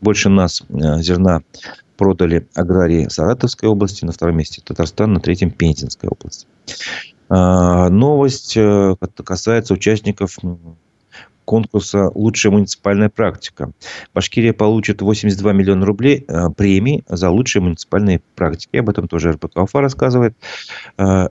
[0.01, 1.43] Больше нас э, зерна
[1.97, 6.47] продали аграрии Саратовской области, на втором месте Татарстан, на третьем Пензенская область.
[7.29, 10.39] А, новость э, касается участников
[11.49, 13.71] конкурса «Лучшая муниципальная практика».
[14.13, 18.77] Башкирия получит 82 миллиона рублей э, премий за лучшие муниципальные практики.
[18.77, 20.37] Об этом тоже РБК УФА рассказывает.
[20.99, 21.29] Э,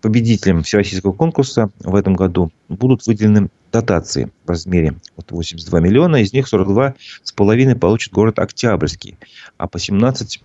[0.00, 6.22] победителям всероссийского конкурса в этом году будут выделены дотации в размере вот 82 миллиона.
[6.22, 6.94] Из них 42
[7.24, 9.18] с половиной получит город Октябрьский,
[9.56, 10.40] а по 17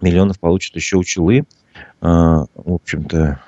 [0.00, 1.40] миллионов получат еще Учелы.
[1.40, 1.44] Э,
[2.02, 3.40] в общем-то,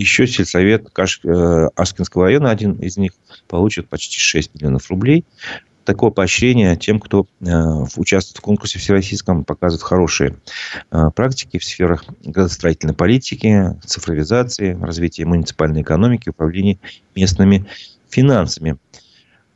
[0.00, 1.20] еще сельсовет Каш...
[1.24, 3.12] Э, Ашкинского района, один из них,
[3.48, 5.24] получит почти 6 миллионов рублей.
[5.84, 7.46] Такое поощрение тем, кто э,
[7.96, 10.36] участвует в конкурсе всероссийском, показывает хорошие
[10.90, 16.78] э, практики в сферах градостроительной политики, цифровизации, развития муниципальной экономики, управления
[17.14, 17.66] местными
[18.10, 18.76] финансами.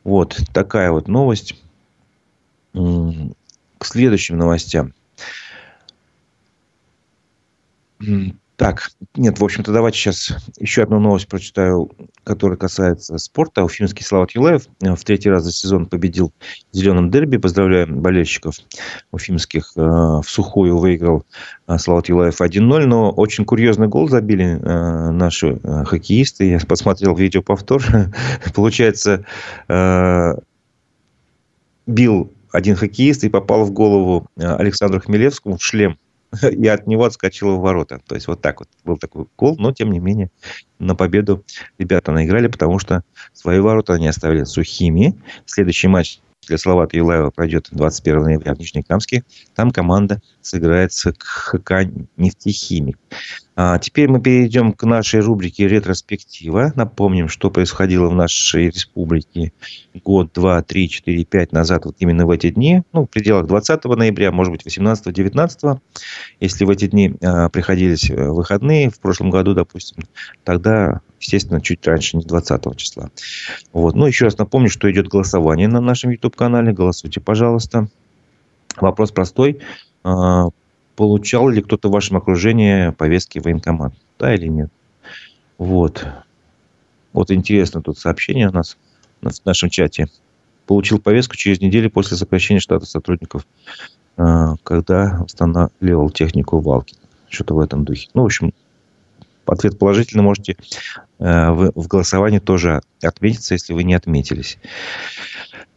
[0.03, 1.55] Вот такая вот новость.
[2.73, 4.93] К следующим новостям.
[8.55, 11.89] Так, нет, в общем-то, давайте сейчас еще одну новость прочитаю,
[12.23, 13.63] которая касается спорта.
[13.63, 16.31] Уфимский Слават Юлаев э, в третий раз за сезон победил
[16.71, 17.37] в зеленом дерби.
[17.37, 18.55] Поздравляю болельщиков
[19.11, 19.71] уфимских.
[19.75, 21.25] Э, в сухую выиграл
[21.67, 22.85] э, Слават Юлаев 1-0.
[22.85, 26.51] Но очень курьезный гол забили наши хоккеисты.
[26.51, 27.83] Я посмотрел видеоповтор.
[28.53, 29.25] Получается,
[31.87, 35.97] бил один хоккеист и попал в голову Александру Хмелевскому в шлем
[36.51, 37.99] и от него отскочила в ворота.
[38.07, 40.29] То есть, вот так вот был такой гол, но, тем не менее,
[40.79, 41.43] на победу
[41.77, 45.15] ребята наиграли, потому что свои ворота они оставили сухими.
[45.45, 49.23] Следующий матч для Салавата Юлаева пройдет 21 ноября в Нижнекамске.
[49.55, 51.85] Там команда сыграет с ХК
[52.17, 52.97] «Нефтехимик».
[53.55, 56.73] А теперь мы перейдем к нашей рубрике «Ретроспектива».
[56.75, 59.53] Напомним, что происходило в нашей республике
[60.03, 62.81] год, два, три, четыре, пять назад, вот именно в эти дни.
[62.93, 65.79] Ну, в пределах 20 ноября, может быть, 18-19.
[66.39, 70.03] Если в эти дни а, приходились э, выходные, в прошлом году, допустим,
[70.43, 73.09] тогда естественно, чуть раньше, не 20 числа.
[73.71, 73.95] Вот.
[73.95, 76.73] Ну, еще раз напомню, что идет голосование на нашем YouTube-канале.
[76.73, 77.87] Голосуйте, пожалуйста.
[78.75, 79.61] Вопрос простой.
[80.03, 80.49] А,
[80.95, 83.93] получал ли кто-то в вашем окружении повестки в военкомат?
[84.19, 84.69] Да или нет?
[85.57, 86.05] Вот.
[87.13, 88.77] Вот интересно тут сообщение у нас
[89.21, 90.07] в нашем чате.
[90.65, 93.47] Получил повестку через неделю после сокращения штата сотрудников,
[94.17, 96.95] а, когда устанавливал технику валки.
[97.29, 98.09] Что-то в этом духе.
[98.13, 98.53] Ну, в общем,
[99.45, 100.57] ответ положительный, можете
[101.19, 104.57] э, в голосовании тоже отметиться, если вы не отметились.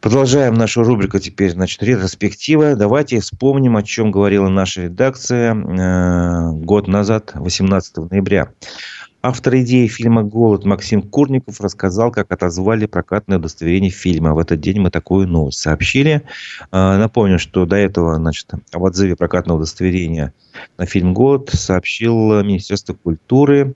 [0.00, 2.76] Продолжаем нашу рубрику теперь, значит, ретроспектива.
[2.76, 8.52] Давайте вспомним, о чем говорила наша редакция э, год назад, 18 ноября.
[9.28, 14.34] Автор идеи фильма «Голод» Максим Курников рассказал, как отозвали прокатное удостоверение фильма.
[14.34, 16.22] В этот день мы такую новость сообщили.
[16.70, 20.32] А, напомню, что до этого значит, об отзыве прокатного удостоверения
[20.78, 23.74] на фильм «Голод» сообщил Министерство культуры.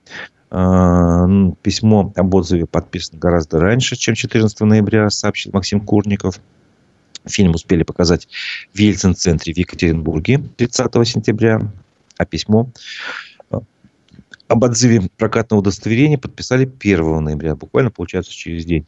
[0.51, 1.27] А,
[1.61, 6.39] письмо об отзыве подписано гораздо раньше, чем 14 ноября, сообщил Максим Курников.
[7.25, 8.29] Фильм успели показать
[8.73, 11.59] в Ельцин-центре в Екатеринбурге 30 сентября,
[12.17, 12.69] а письмо
[14.51, 18.85] об отзыве прокатного удостоверения подписали 1 ноября, буквально, получается, через день.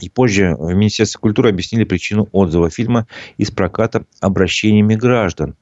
[0.00, 5.54] И позже в Министерстве культуры объяснили причину отзыва фильма из проката обращениями граждан.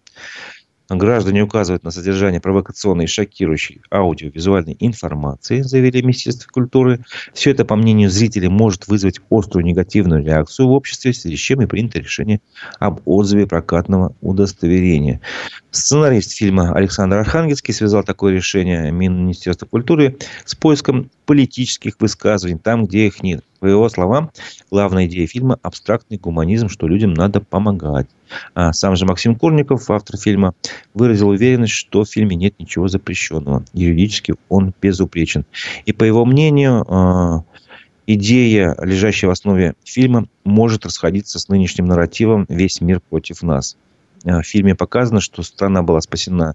[0.89, 7.05] Граждане указывают на содержание провокационной и шокирующей аудиовизуальной информации, заявили Министерство культуры.
[7.35, 11.41] Все это, по мнению зрителей, может вызвать острую негативную реакцию в обществе, в связи с
[11.41, 12.41] чем и принято решение
[12.79, 15.21] об отзыве прокатного удостоверения.
[15.73, 23.07] Сценарист фильма Александр Архангельский связал такое решение Министерства культуры с поиском политических высказываний там, где
[23.09, 23.45] их нет.
[23.61, 24.31] По его словам,
[24.71, 28.07] главная идея фильма– абстрактный гуманизм, что людям надо помогать.
[28.55, 30.55] А сам же Максим Курников, автор фильма,
[30.95, 33.65] выразил уверенность, что в фильме нет ничего запрещенного.
[33.73, 35.45] Юридически он безупречен.
[35.85, 37.45] И по его мнению, а,
[38.07, 43.77] идея, лежащая в основе фильма, может расходиться с нынешним нарративом «Весь мир против нас».
[44.27, 46.55] Э, в фильме показано, что страна была спасена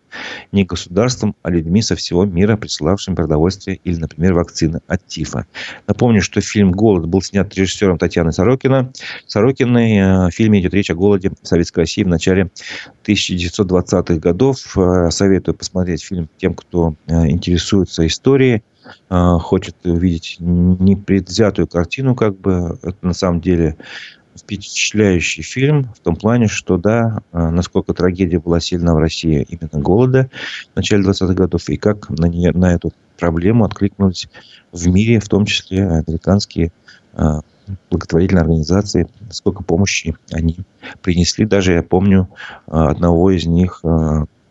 [0.51, 5.47] не государством, а людьми со всего мира, присылавшими продовольствие или, например, вакцины от ТИФа.
[5.87, 8.91] Напомню, что фильм «Голод» был снят режиссером Татьяной Сорокина.
[9.25, 12.51] Сорокиной э, в фильме идет речь о голоде в Советской России в начале
[13.05, 14.77] 1920-х годов.
[14.77, 18.63] Э, советую посмотреть фильм тем, кто интересуется историей
[19.09, 23.77] хочет увидеть непредвзятую картину, как бы это на самом деле
[24.35, 29.81] впечатляющий фильм в том плане, что да, э, насколько трагедия была сильна в России именно
[29.83, 30.29] голода
[30.73, 34.29] в начале 20-х годов, и как на, нее, на эту проблему откликнулись
[34.71, 36.71] в мире, в том числе американские
[37.13, 37.41] э,
[37.89, 40.59] благотворительные организации, сколько помощи они
[41.01, 41.45] принесли.
[41.45, 42.29] Даже я помню,
[42.67, 43.83] э, одного из них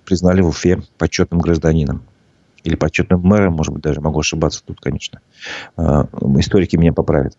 [0.04, 2.02] признали в Уфе почетным гражданином.
[2.62, 5.20] Или почетным мэром, может быть, даже могу ошибаться тут, конечно.
[5.78, 7.34] Историки меня поправят.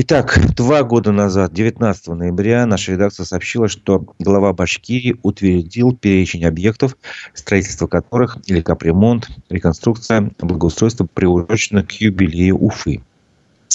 [0.00, 6.96] Итак, два года назад, 19 ноября, наша редакция сообщила, что глава Башкирии утвердил перечень объектов,
[7.34, 13.02] строительство которых или капремонт, реконструкция, благоустройство приурочено к юбилею Уфы.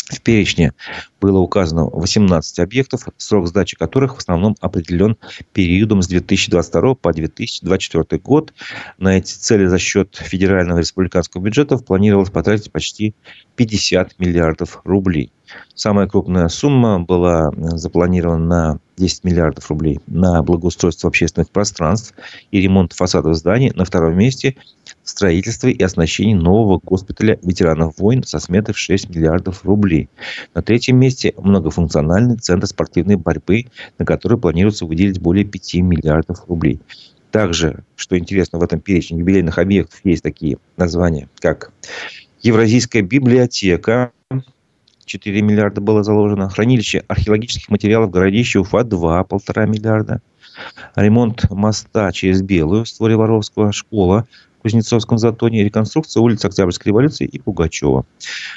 [0.09, 0.71] В перечне
[1.19, 5.17] было указано 18 объектов, срок сдачи которых в основном определен
[5.51, 8.53] периодом с 2022 по 2024 год.
[8.97, 13.13] На эти цели за счет федерального и республиканского бюджетов планировалось потратить почти
[13.57, 15.33] 50 миллиардов рублей.
[15.75, 22.13] Самая крупная сумма была запланирована на 10 миллиардов рублей на благоустройство общественных пространств
[22.51, 23.71] и ремонт фасадов зданий.
[23.75, 24.55] На втором месте
[25.03, 30.09] строительство и оснащение нового госпиталя ветеранов войн со сметой в 6 миллиардов рублей.
[30.53, 33.65] На третьем месте многофункциональный центр спортивной борьбы,
[33.97, 36.79] на который планируется выделить более 5 миллиардов рублей.
[37.31, 41.71] Также, что интересно, в этом перечне юбилейных объектов есть такие названия, как
[42.43, 44.11] Евразийская библиотека,
[45.05, 46.49] 4 миллиарда было заложено.
[46.49, 50.21] Хранилище археологических материалов городища Уфа-2, полтора миллиарда.
[50.95, 54.27] Ремонт моста через Белую створе Воровского, школа
[54.59, 58.05] в Кузнецовском затоне, реконструкция улиц Октябрьской революции и Пугачева.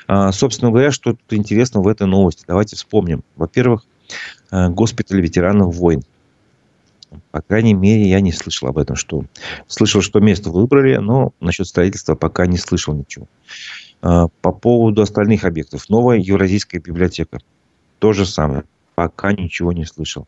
[0.07, 2.45] А, собственно говоря, что тут интересно в этой новости?
[2.47, 3.25] Давайте вспомним.
[3.35, 3.85] Во-первых,
[4.51, 6.03] а, госпиталь ветеранов войн.
[7.31, 8.97] По крайней мере, я не слышал об этом.
[8.97, 9.25] Что...
[9.67, 13.27] Слышал, что место выбрали, но насчет строительства пока не слышал ничего.
[14.03, 15.89] А, по поводу остальных объектов.
[15.89, 17.39] Новая Евразийская библиотека.
[17.99, 18.65] То же самое.
[18.95, 20.27] Пока ничего не слышал.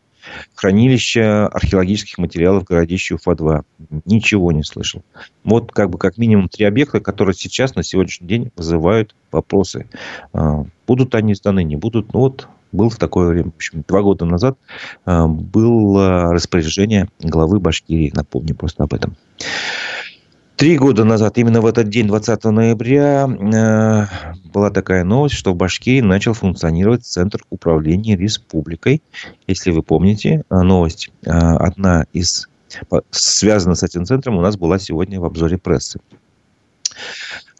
[0.53, 3.63] Хранилище археологических материалов городища Уфа-2.
[4.05, 5.01] Ничего не слышал.
[5.43, 9.87] Вот как бы как минимум три объекта, которые сейчас на сегодняшний день вызывают вопросы.
[10.33, 12.13] А, будут они сданы, не будут.
[12.13, 14.57] Ну вот был в такое время, в общем, два года назад
[15.05, 18.11] а, было распоряжение главы Башкирии.
[18.13, 19.15] Напомню просто об этом.
[20.59, 24.05] Три года назад, именно в этот день, 20 ноября, э,
[24.51, 29.01] была такая новость, что в Башкирии начал функционировать Центр управления республикой.
[29.47, 32.49] Если вы помните, э, новость э, одна из
[33.09, 36.01] связана с этим центром у нас была сегодня в обзоре прессы.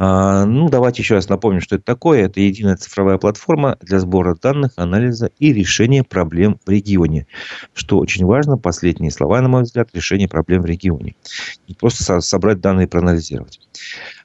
[0.02, 2.26] А, ну, давайте еще раз напомним, что это такое.
[2.26, 7.28] Это единая цифровая платформа для сбора данных, анализа и решения проблем в регионе.
[7.74, 11.16] Что очень важно, последние слова, на мой взгляд, решение проблем в регионе.
[11.68, 13.60] Не просто собрать данные и проанализировать.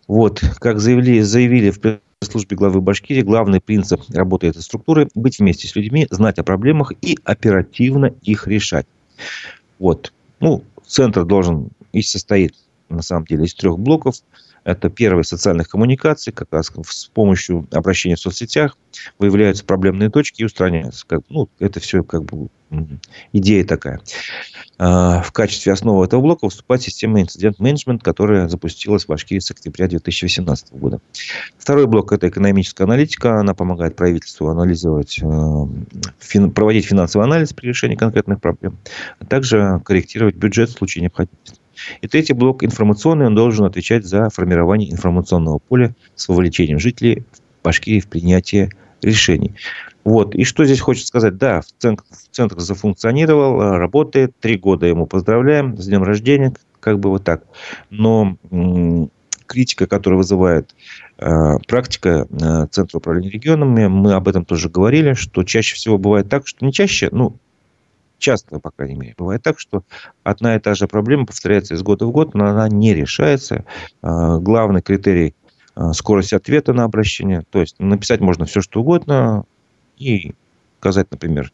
[0.07, 5.67] Вот, как заявили, заявили в службе главы Башкирии, главный принцип работы этой структуры– быть вместе
[5.67, 8.87] с людьми, знать о проблемах и оперативно их решать.
[9.81, 10.13] Вот.
[10.39, 12.55] Ну, центр должен и состоит,
[12.89, 14.15] на самом деле, из трех блоков–
[14.65, 18.77] это первые социальных коммуникаций, как раз с помощью обращения в соцсетях
[19.19, 21.07] выявляются проблемные точки и устраняются.
[21.07, 22.49] Как, ну, это все как бы
[23.33, 24.01] идея такая.
[24.79, 29.87] А, в качестве основы этого блока выступает система инцидент-менеджмент, которая запустилась в Башкирии с октября
[29.87, 31.01] 2018 года.
[31.59, 33.39] Второй блок– это экономическая аналитика.
[33.39, 38.79] Она помогает правительству анализировать, э, проводить финансовый анализ при решении конкретных проблем,
[39.21, 41.61] а также корректировать бюджет в случае необходимости.
[42.01, 47.65] И третий блок информационный, он должен отвечать за формирование информационного поля с вовлечением жителей в
[47.65, 48.71] Башкирии в принятие
[49.03, 49.55] решений.
[50.05, 50.35] Вот.
[50.35, 51.37] И что здесь хочется сказать?
[51.37, 54.39] Да, центр, центр зафункционировал, э, работает.
[54.39, 56.53] Три года ему поздравляем с днем рождения.
[56.81, 57.45] Как бы вот так.
[57.89, 58.37] Но
[59.47, 60.75] критика, которая вызывает
[61.19, 66.29] э, практика э, Центра управления регионами, мы об этом тоже говорили, что чаще всего бывает
[66.29, 67.37] так, что не чаще, ну,
[68.19, 69.85] часто, по крайней мере, бывает так, что
[70.23, 73.65] одна и та же проблема повторяется из года в год, но она не решается.
[74.03, 75.35] А, главный критерий
[75.75, 77.43] а, скорость ответа на обращение.
[77.51, 79.45] То есть написать можно все, что угодно
[79.99, 80.35] и
[80.81, 81.53] сказать, например,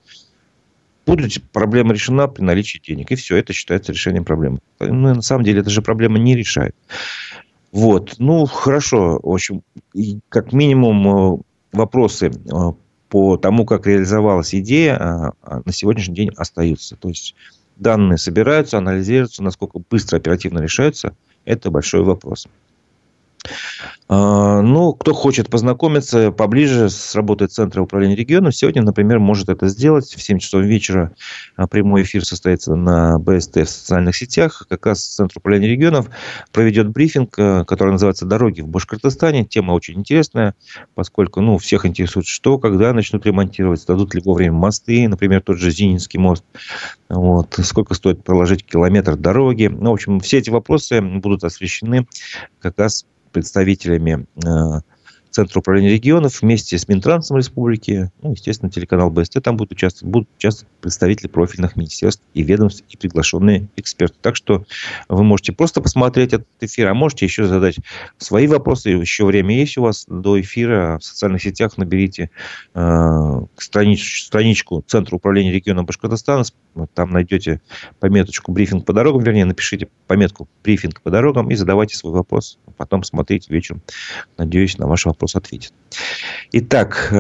[1.06, 3.10] будет проблема решена при наличии денег.
[3.10, 4.58] И все, это считается решением проблемы.
[4.78, 6.74] Но ну, на самом деле это же проблема не решает.
[7.72, 8.16] Вот.
[8.18, 9.20] Ну, хорошо.
[9.22, 9.62] В общем,
[10.28, 11.38] как минимум э,
[11.72, 12.72] вопросы э,
[13.10, 16.96] по тому, как реализовалась идея, а, а, на сегодняшний день остаются.
[16.96, 17.34] То есть
[17.76, 22.46] данные собираются, анализируются, насколько быстро, оперативно решаются, это большой вопрос.
[24.08, 29.68] А, ну, кто хочет познакомиться поближе с работой Центра управления регионом, сегодня, например, может это
[29.68, 30.12] сделать.
[30.12, 31.12] В 7 часов вечера
[31.56, 34.66] а, прямой эфир состоится на БСТ в социальных сетях.
[34.68, 36.10] Как раз Центр управления регионов
[36.52, 39.44] проведет брифинг, а, который называется «Дороги в Башкортостане».
[39.44, 40.54] Тема очень интересная,
[40.94, 45.70] поскольку ну, всех интересует, что, когда начнут ремонтировать, дадут ли вовремя мосты, например, тот же
[45.70, 46.44] Зининский мост,
[47.08, 49.66] вот, сколько стоит проложить километр дороги.
[49.66, 52.08] Ну, в общем, все эти вопросы будут освещены
[52.60, 54.26] как раз представителями
[55.30, 60.28] Центра управления регионов вместе с Минтрансом Республики, ну, естественно, телеканал БСТ там будут участвовать, будут
[60.36, 64.16] участвовать представители профильных министерств и ведомств и приглашенные эксперты.
[64.20, 64.64] Так что
[65.08, 67.76] вы можете просто посмотреть этот эфир, а можете еще задать
[68.18, 68.90] свои вопросы.
[68.90, 70.98] Еще время есть у вас до эфира.
[70.98, 72.30] В социальных сетях наберите
[72.74, 76.44] э, странич, страничку Центра управления регионом Башкортостана.
[76.94, 77.60] Там найдете
[77.98, 82.58] пометочку «Брифинг по дорогам», вернее, напишите пометку «Брифинг по дорогам» и задавайте свой вопрос.
[82.76, 83.82] Потом смотрите вечером.
[84.38, 85.72] Надеюсь на ваш вопрос вопрос ответит.
[86.52, 87.12] Итак,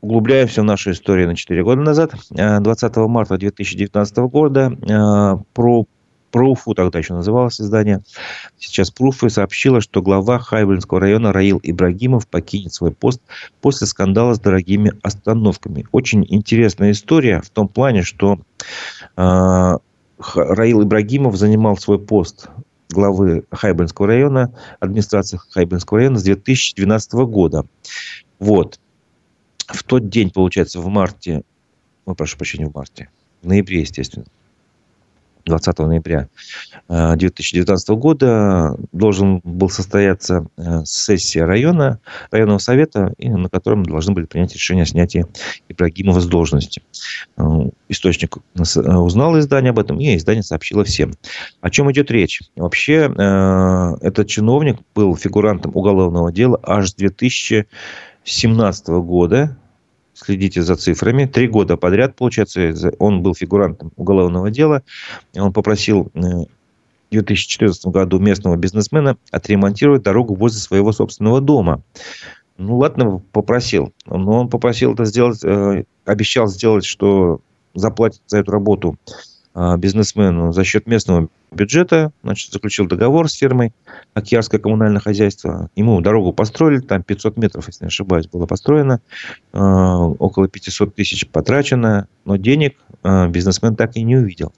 [0.00, 2.14] углубляемся в нашу историю на 4 года назад.
[2.30, 5.86] 20 марта 2019 года про
[6.30, 8.02] Пруфу, тогда еще называлось издание,
[8.56, 13.20] сейчас Пруфы сообщила, что глава Хайбельского района Раил Ибрагимов покинет свой пост
[13.60, 15.86] после скандала с дорогими остановками.
[15.90, 18.38] Очень интересная история в том плане, что
[19.16, 19.78] э,
[20.36, 22.48] Раил Ибрагимов занимал свой пост
[22.90, 27.64] главы Хайбельского района, администрации Хайбельского района с 2012 года.
[28.38, 28.80] Вот.
[29.66, 31.42] В тот день, получается, в марте,
[32.06, 33.08] ну, прошу прощения, в марте,
[33.42, 34.26] в ноябре, естественно,
[35.44, 36.28] 20 ноября
[36.88, 44.26] 2019 э, года должен был состояться э, сессия района, районного совета, на котором должны были
[44.26, 45.26] принять решение о снятии
[45.68, 46.82] Ибрагимова с должности.
[47.36, 47.42] Э,
[47.88, 51.12] источник узнал издание об этом, и издание сообщило всем.
[51.60, 52.40] О чем идет речь?
[52.56, 53.12] Вообще,
[54.00, 59.56] этот чиновник был фигурантом уголовного дела аж с 2017 года,
[60.24, 61.26] следите за цифрами.
[61.26, 64.82] Три года подряд, получается, он был фигурантом уголовного дела.
[65.36, 66.46] Он попросил э, в
[67.10, 71.82] 2014 году местного бизнесмена отремонтировать дорогу возле своего собственного дома.
[72.58, 73.92] Ну, ладно, попросил.
[74.06, 77.40] Но он попросил это сделать, э, обещал сделать, что
[77.74, 78.96] заплатит за эту работу
[79.54, 83.72] бизнесмену за счет местного бюджета, значит, заключил договор с фирмой
[84.14, 85.70] Океарское коммунальное хозяйство.
[85.74, 89.00] Ему дорогу построили, там 500 метров, если не ошибаюсь, было построено.
[89.52, 94.52] А, около 500 тысяч потрачено, но денег а, бизнесмен так и не увидел.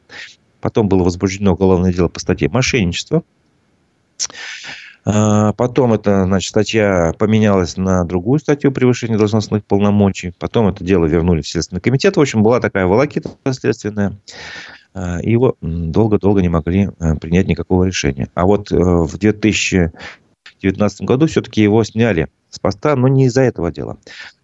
[0.60, 3.22] Потом было возбуждено уголовное дело по статье мошенничество.
[5.04, 10.32] Потом эта значит, статья поменялась на другую статью превышения должностных полномочий.
[10.38, 12.16] Потом это дело вернули в Следственный комитет.
[12.16, 14.16] В общем, была такая волокита следственная.
[14.94, 18.28] А, его долго-долго не могли э, принять никакого решения.
[18.34, 23.72] А вот э, в 2019 году все-таки его сняли с поста, но не из-за этого
[23.72, 23.96] дела,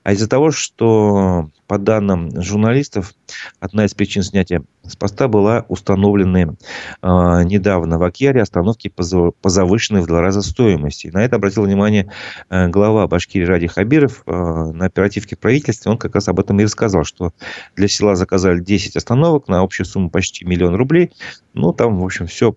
[0.08, 3.12] а из-за того, что, по данным журналистов,
[3.60, 6.56] одна из причин снятия с поста была установлены
[7.02, 7.06] э,
[7.44, 11.08] недавно в Акьяре остановки по, завышенной в два раза стоимости.
[11.08, 12.10] на это обратил внимание
[12.48, 15.92] э, глава Башкирии Ради Хабиров э, на оперативке в правительстве.
[15.92, 17.34] Он как раз об этом и рассказал, что
[17.76, 21.12] для села заказали 10 остановок на общую сумму почти миллион рублей.
[21.52, 22.56] Ну, там, в общем, все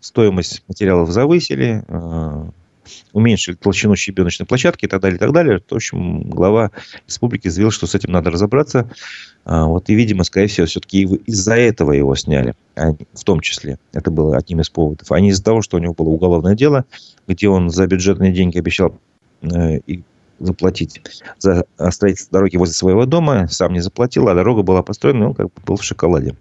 [0.00, 2.50] стоимость материалов завысили, э,
[3.12, 5.62] уменьшили толщину щебеночной площадки и так далее, и так далее.
[5.68, 6.70] В общем, глава
[7.06, 8.90] республики заявил, что с этим надо разобраться.
[9.44, 13.78] А, вот, и, видимо, скорее всего, все-таки из-за этого его сняли, а в том числе.
[13.92, 15.10] Это было одним из поводов.
[15.10, 16.84] А не из-за того, что у него было уголовное дело,
[17.26, 18.96] где он за бюджетные деньги обещал
[19.42, 19.80] э,
[20.38, 21.00] заплатить
[21.38, 25.34] за строительство дороги возле своего дома, сам не заплатил, а дорога была построена, и он
[25.34, 26.36] как бы был в шоколаде.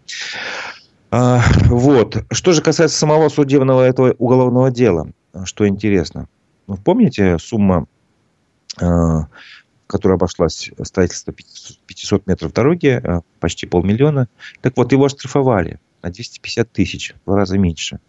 [1.12, 2.24] А, вот.
[2.32, 5.12] Что же касается самого судебного этого уголовного дела,
[5.46, 6.28] что интересно.
[6.68, 7.86] Ну, помните сумма,
[8.80, 9.28] а,
[9.88, 14.28] которая обошлась строительство 500 метров дороги, а, почти полмиллиона.
[14.62, 18.00] Так вот, его оштрафовали на 250 тысяч, в два раза меньше.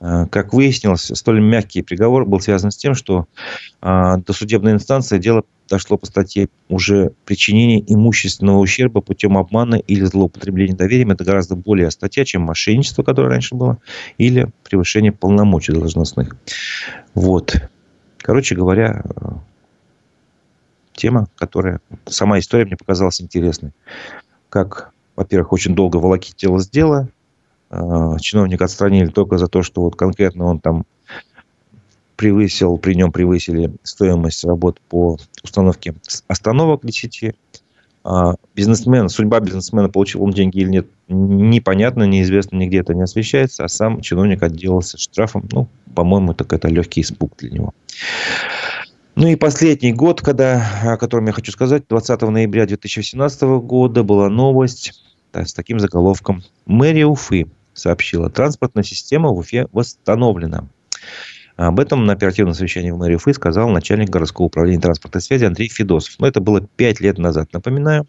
[0.00, 3.26] А, как выяснилось, столь мягкий приговор был связан с тем, что
[3.80, 10.76] до судебной инстанции дело дошло по статье уже причинение имущественного ущерба путем обмана или злоупотребления
[10.76, 11.10] доверием.
[11.10, 13.78] Это гораздо более статья, чем мошенничество, которое раньше было,
[14.18, 16.36] или превышение полномочий должностных.
[17.14, 17.56] Вот.
[18.18, 19.04] Короче говоря,
[20.94, 21.80] тема, которая...
[22.06, 23.72] Сама история мне показалась интересной.
[24.48, 27.08] Как, во-первых, очень долго волокитилось дело.
[27.70, 30.86] А, чиновника отстранили только за то, что вот конкретно он там
[32.16, 35.94] превысил, при нем превысили стоимость работ по установке
[36.28, 37.34] остановок 10.
[38.06, 43.64] А бизнесмен, судьба бизнесмена, получил он деньги или нет, непонятно, неизвестно, нигде это не освещается,
[43.64, 45.48] а сам чиновник отделался штрафом.
[45.50, 47.72] Ну, по-моему, так это легкий испуг для него.
[49.14, 54.28] Ну и последний год, когда, о котором я хочу сказать, 20 ноября 2017 года была
[54.28, 55.02] новость
[55.32, 56.42] да, с таким заголовком.
[56.66, 60.68] Мэрия Уфы сообщила, транспортная система в Уфе восстановлена.
[61.56, 65.68] Об этом на оперативном совещании в мэрии Уфы сказал начальник городского управления транспортной связи Андрей
[65.68, 66.16] Федосов.
[66.18, 68.06] Но это было пять лет назад, напоминаю.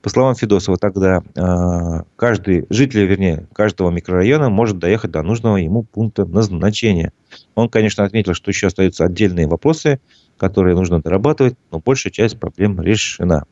[0.00, 5.84] По словам Федосова, тогда э, каждый житель, вернее, каждого микрорайона может доехать до нужного ему
[5.84, 7.12] пункта назначения.
[7.54, 10.00] Он, конечно, отметил, что еще остаются отдельные вопросы,
[10.36, 13.44] которые нужно дорабатывать, но большая часть проблем решена.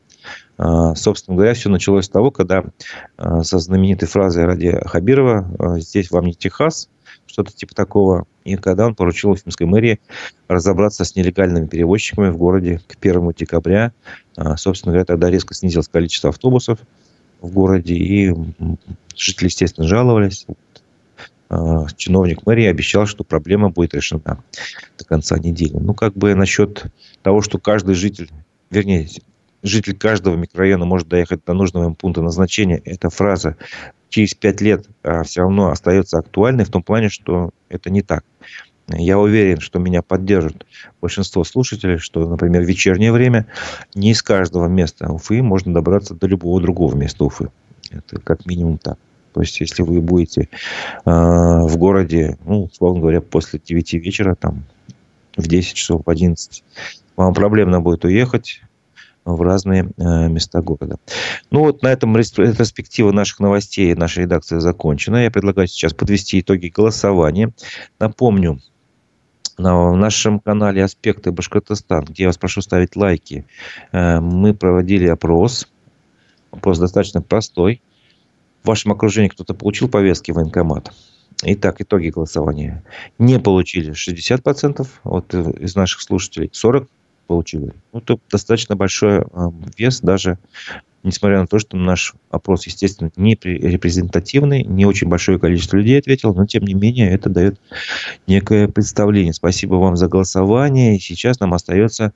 [0.57, 2.65] А, собственно говоря, все началось с того, когда
[3.15, 6.89] а, со знаменитой фразой Ради Хабирова «Здесь вам не Техас»,
[7.25, 8.25] что-то типа такого.
[8.43, 9.99] И когда он поручил Уфимской мэрии
[10.47, 13.91] разобраться с нелегальными перевозчиками в городе к 1 декабря,
[14.35, 16.79] а, собственно говоря, тогда резко снизилось количество автобусов
[17.39, 18.33] в городе, и
[19.15, 20.45] жители, естественно, жаловались.
[21.97, 24.43] чиновник мэрии обещал, что проблема будет решена
[24.97, 25.77] до конца недели.
[25.77, 26.85] Ну, как бы насчет
[27.23, 28.29] того, что каждый житель,
[28.69, 29.07] вернее,
[29.63, 33.57] житель каждого микрорайона может доехать до нужного им пункта назначения, эта фраза
[34.11, 38.23] через пять лет а, все равно остается актуальной в том плане, что это не так.
[38.87, 40.65] Я уверен, что меня поддержат
[40.99, 43.47] большинство слушателей, что, например, в вечернее время
[43.95, 47.49] не из каждого места Уфы можно добраться до любого другого места Уфы.
[47.89, 48.97] Это как минимум так.
[49.33, 50.47] То есть, если вы будете э,
[51.05, 54.65] в городе, ну, условно говоря, после 9 вечера, там,
[55.37, 56.63] в 10 часов, в 11,
[57.15, 58.61] вам проблемно будет уехать,
[59.25, 60.97] в разные э, места города.
[61.51, 65.23] Ну вот на этом ретроспектива наших новостей нашей редакции закончена.
[65.23, 67.53] Я предлагаю сейчас подвести итоги голосования.
[67.99, 68.59] Напомню,
[69.57, 73.45] на нашем канале «Аспекты Башкортостан», где я вас прошу ставить лайки,
[73.91, 75.67] э, мы проводили опрос.
[76.51, 77.81] Опрос достаточно простой.
[78.63, 80.91] В вашем окружении кто-то получил повестки в военкомат?
[81.43, 82.83] Итак, итоги голосования.
[83.17, 86.87] Не получили 60% от, э, из наших слушателей, 40%
[87.31, 87.71] получили.
[87.93, 90.37] Ну, это достаточно большой а, вес, даже
[91.01, 96.33] несмотря на то, что наш опрос, естественно, не репрезентативный, не очень большое количество людей ответило,
[96.33, 97.57] но, тем не менее, это дает
[98.27, 99.31] некое представление.
[99.33, 100.97] Спасибо вам за голосование.
[100.97, 102.11] И сейчас нам остается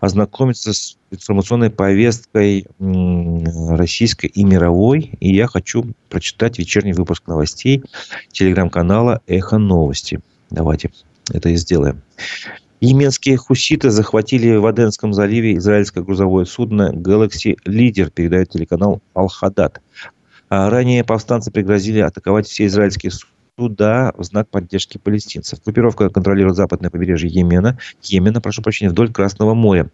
[0.00, 5.12] ознакомиться с информационной повесткой российской и мировой.
[5.20, 7.84] И я хочу прочитать вечерний выпуск новостей
[8.32, 10.20] телеграм-канала «Эхо новости».
[10.50, 10.90] Давайте
[11.32, 12.02] это и сделаем.
[12.80, 19.80] Йеменские хуситы захватили в Аденском заливе израильское грузовое судно Galaxy Leader, передает телеканал Ал-Хадад.
[20.48, 23.10] А ранее повстанцы пригрозили атаковать все израильские
[23.58, 25.58] суда в знак поддержки палестинцев.
[25.64, 29.90] Группировка контролирует западное побережье Йемена, Йемена, прошу прощения, вдоль Красного моря.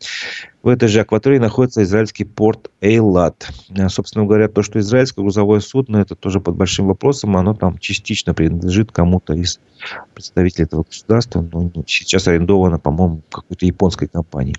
[0.62, 3.49] В этой же акватории находится израильский порт Эйлат.
[3.71, 7.37] Э, собственно говоря, то, что израильское грузовое судно, это тоже под большим вопросом.
[7.37, 9.61] Оно там частично принадлежит кому-то из
[10.15, 11.47] представителей этого государства.
[11.53, 14.57] Но сейчас арендовано, по-моему, какой-то японской компании.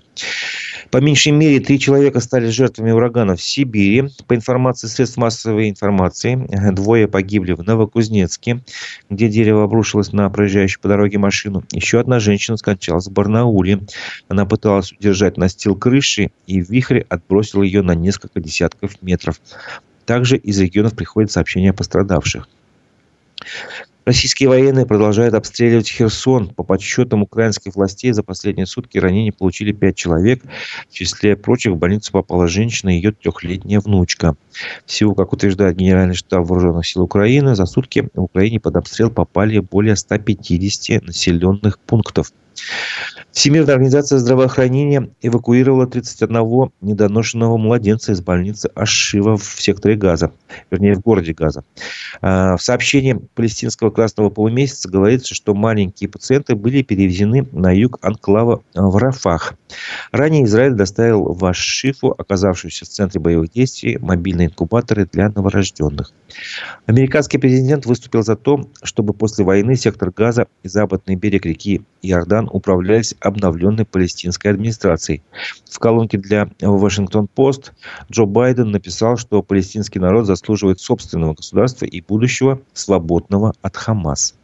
[0.90, 4.08] По меньшей мере, три человека стали жертвами урагана в Сибири.
[4.26, 8.62] По информации средств массовой информации, двое погибли в Новокузнецке,
[9.10, 11.64] где дерево обрушилось на проезжающую по дороге машину.
[11.72, 13.80] Еще одна женщина скончалась в Барнауле.
[14.28, 19.40] Она пыталась удержать настил крыши, и вихрь отбросил ее на несколько десятков метров.
[20.04, 22.48] Также из регионов приходят сообщения о пострадавших.
[24.06, 26.50] Российские военные продолжают обстреливать Херсон.
[26.50, 30.44] По подсчетам украинских властей за последние сутки ранения получили пять человек.
[30.88, 34.36] В числе прочих в больницу попала женщина и ее трехлетняя внучка.
[34.84, 39.58] Всего, как утверждает Генеральный штаб Вооруженных сил Украины, за сутки в Украине под обстрел попали
[39.58, 42.30] более 150 населенных пунктов.
[43.32, 50.32] Всемирная организация здравоохранения эвакуировала 31 недоношенного младенца из больницы Ашива в секторе Газа,
[50.70, 51.62] вернее, в городе Газа.
[52.22, 58.62] А, в сообщении палестинского Красного полумесяца говорится, что маленькие пациенты были перевезены на юг анклава
[58.74, 59.54] в Рафах.
[60.12, 66.12] Ранее Израиль доставил в Ашифу, оказавшуюся в центре боевых действий, мобильные инкубаторы для новорожденных.
[66.86, 72.45] Американский президент выступил за то, чтобы после войны сектор Газа и западный берег реки Иордан
[72.50, 75.22] управлялись обновленной палестинской администрацией.
[75.70, 77.72] В колонке для Вашингтон-Пост
[78.10, 84.34] Джо Байден написал, что палестинский народ заслуживает собственного государства и будущего, свободного от Хамас.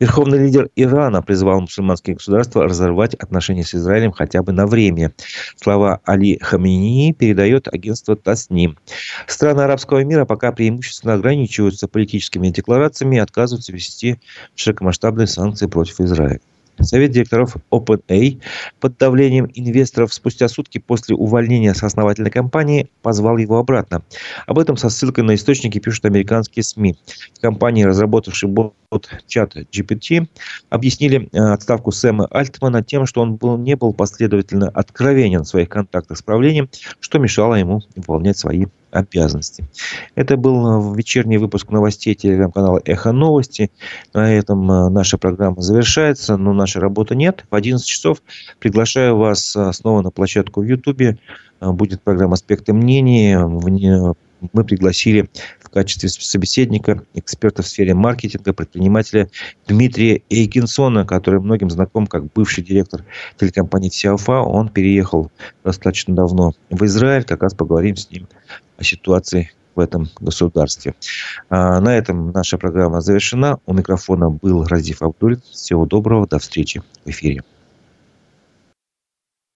[0.00, 5.12] Верховный лидер Ирана призвал мусульманские государства разорвать отношения с Израилем хотя бы на время.
[5.56, 8.78] Слова Али Хамини передает агентство Тасним.
[9.26, 14.20] Страны арабского мира пока преимущественно ограничиваются политическими декларациями и отказываются вести
[14.54, 16.40] широкомасштабные санкции против Израиля.
[16.80, 18.40] Совет директоров OpenA
[18.80, 24.02] под давлением инвесторов спустя сутки после увольнения соосновательной компании позвал его обратно.
[24.46, 26.96] Об этом со ссылкой на источники пишут американские СМИ.
[27.40, 28.74] Компании, разработавшие бот
[29.26, 30.28] чат GPT,
[30.70, 35.68] объяснили э, отставку Сэма Альтмана тем, что он был, не был последовательно откровенен в своих
[35.68, 36.68] контактах с правлением,
[37.00, 39.64] что мешало ему выполнять свои обязанности.
[40.14, 43.70] Это был э, вечерний выпуск новостей телеграм-канала «Эхо новости».
[44.14, 47.44] На этом э, наша программа завершается, но нашей работы нет.
[47.50, 48.22] В 11 часов
[48.60, 51.18] приглашаю вас э, снова на площадку в Ютубе.
[51.60, 53.36] Будет программа «Аспекты мнений».
[54.52, 55.28] Мы пригласили
[55.60, 59.30] в качестве собеседника эксперта в сфере маркетинга, предпринимателя
[59.66, 63.04] Дмитрия Эйгенсона, который многим знаком как бывший директор
[63.38, 64.42] телекомпании Сиафа.
[64.42, 65.30] Он переехал
[65.64, 67.24] достаточно давно в Израиль.
[67.24, 68.28] Как раз поговорим с ним
[68.76, 70.94] о ситуации в этом государстве.
[71.48, 73.58] А на этом наша программа завершена.
[73.66, 75.38] У микрофона был Разиф Абдуль.
[75.50, 76.26] Всего доброго.
[76.26, 77.42] До встречи в эфире.